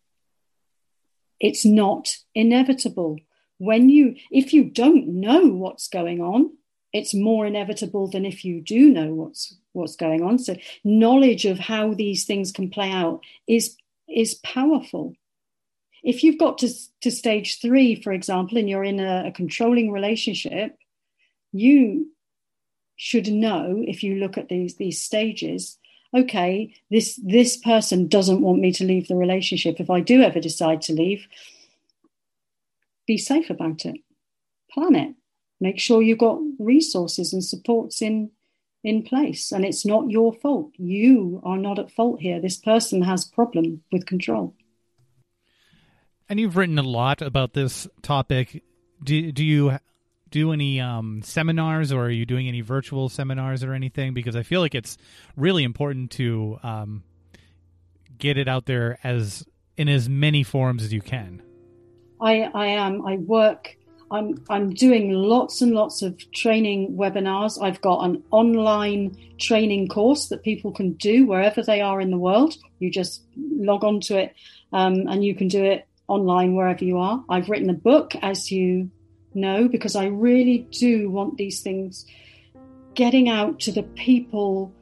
[1.39, 3.19] It's not inevitable.
[3.59, 6.51] When you, if you don't know what's going on,
[6.93, 10.39] it's more inevitable than if you do know what's what's going on.
[10.39, 13.77] So knowledge of how these things can play out is
[14.09, 15.15] is powerful.
[16.03, 19.91] If you've got to, to stage three, for example, and you're in a, a controlling
[19.91, 20.77] relationship,
[21.53, 22.13] you
[22.97, 25.79] should know if you look at these these stages
[26.15, 30.41] okay this this person doesn't want me to leave the relationship if i do ever
[30.41, 31.27] decide to leave
[33.07, 33.97] be safe about it.
[34.71, 35.15] Plan it.
[35.61, 38.31] Make sure you've got resources and supports in
[38.87, 39.51] in place.
[39.51, 40.73] And it's not your fault.
[40.77, 42.41] You are not at fault here.
[42.41, 44.55] This person has problem with control.
[46.29, 48.63] And you've written a lot about this topic.
[49.03, 49.79] Do, do you
[50.31, 54.15] do any um, seminars or are you doing any virtual seminars or anything?
[54.15, 54.97] Because I feel like it's
[55.37, 57.03] really important to um,
[58.19, 59.45] get it out there as
[59.77, 61.43] in as many forms as you can.
[62.21, 63.07] I, I am.
[63.07, 63.77] I work.
[64.11, 67.61] I'm I'm doing lots and lots of training webinars.
[67.61, 72.19] I've got an online training course that people can do wherever they are in the
[72.19, 72.55] world.
[72.79, 74.35] You just log on to it,
[74.73, 77.25] um, and you can do it online wherever you are.
[77.29, 78.91] I've written a book, as you
[79.35, 82.07] know, because I really do want these things
[82.95, 84.73] getting out to the people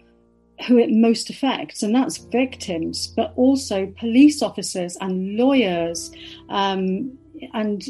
[0.66, 6.12] who it most affects, and that's victims, but also police officers and lawyers.
[6.48, 7.18] Um,
[7.52, 7.82] and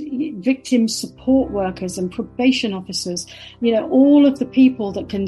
[0.43, 3.27] victim support workers and probation officers,
[3.61, 5.27] you know, all of the people that can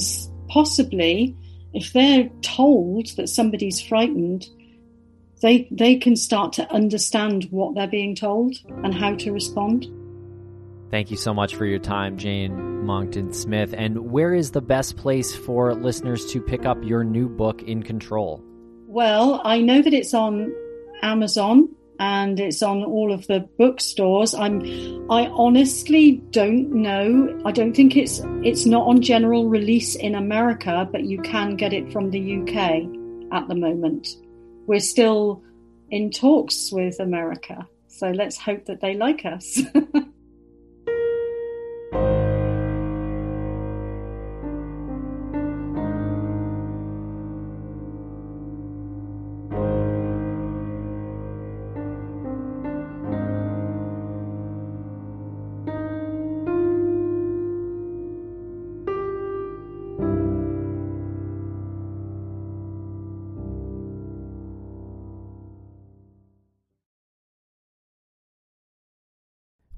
[0.49, 1.37] possibly,
[1.73, 4.47] if they're told that somebody's frightened,
[5.43, 9.87] they they can start to understand what they're being told and how to respond.
[10.91, 13.75] Thank you so much for your time, Jane Monckton Smith.
[13.77, 17.83] And where is the best place for listeners to pick up your new book, In
[17.83, 18.43] Control?
[18.87, 20.55] Well, I know that it's on
[21.03, 21.69] Amazon
[21.99, 24.35] and it's on all of the bookstores.
[24.35, 24.63] I'm
[25.11, 27.41] I honestly don't know.
[27.45, 31.73] I don't think it's it's not on general release in America, but you can get
[31.73, 32.85] it from the UK
[33.33, 34.09] at the moment.
[34.67, 35.43] We're still
[35.91, 37.67] in talks with America.
[37.89, 39.61] So let's hope that they like us.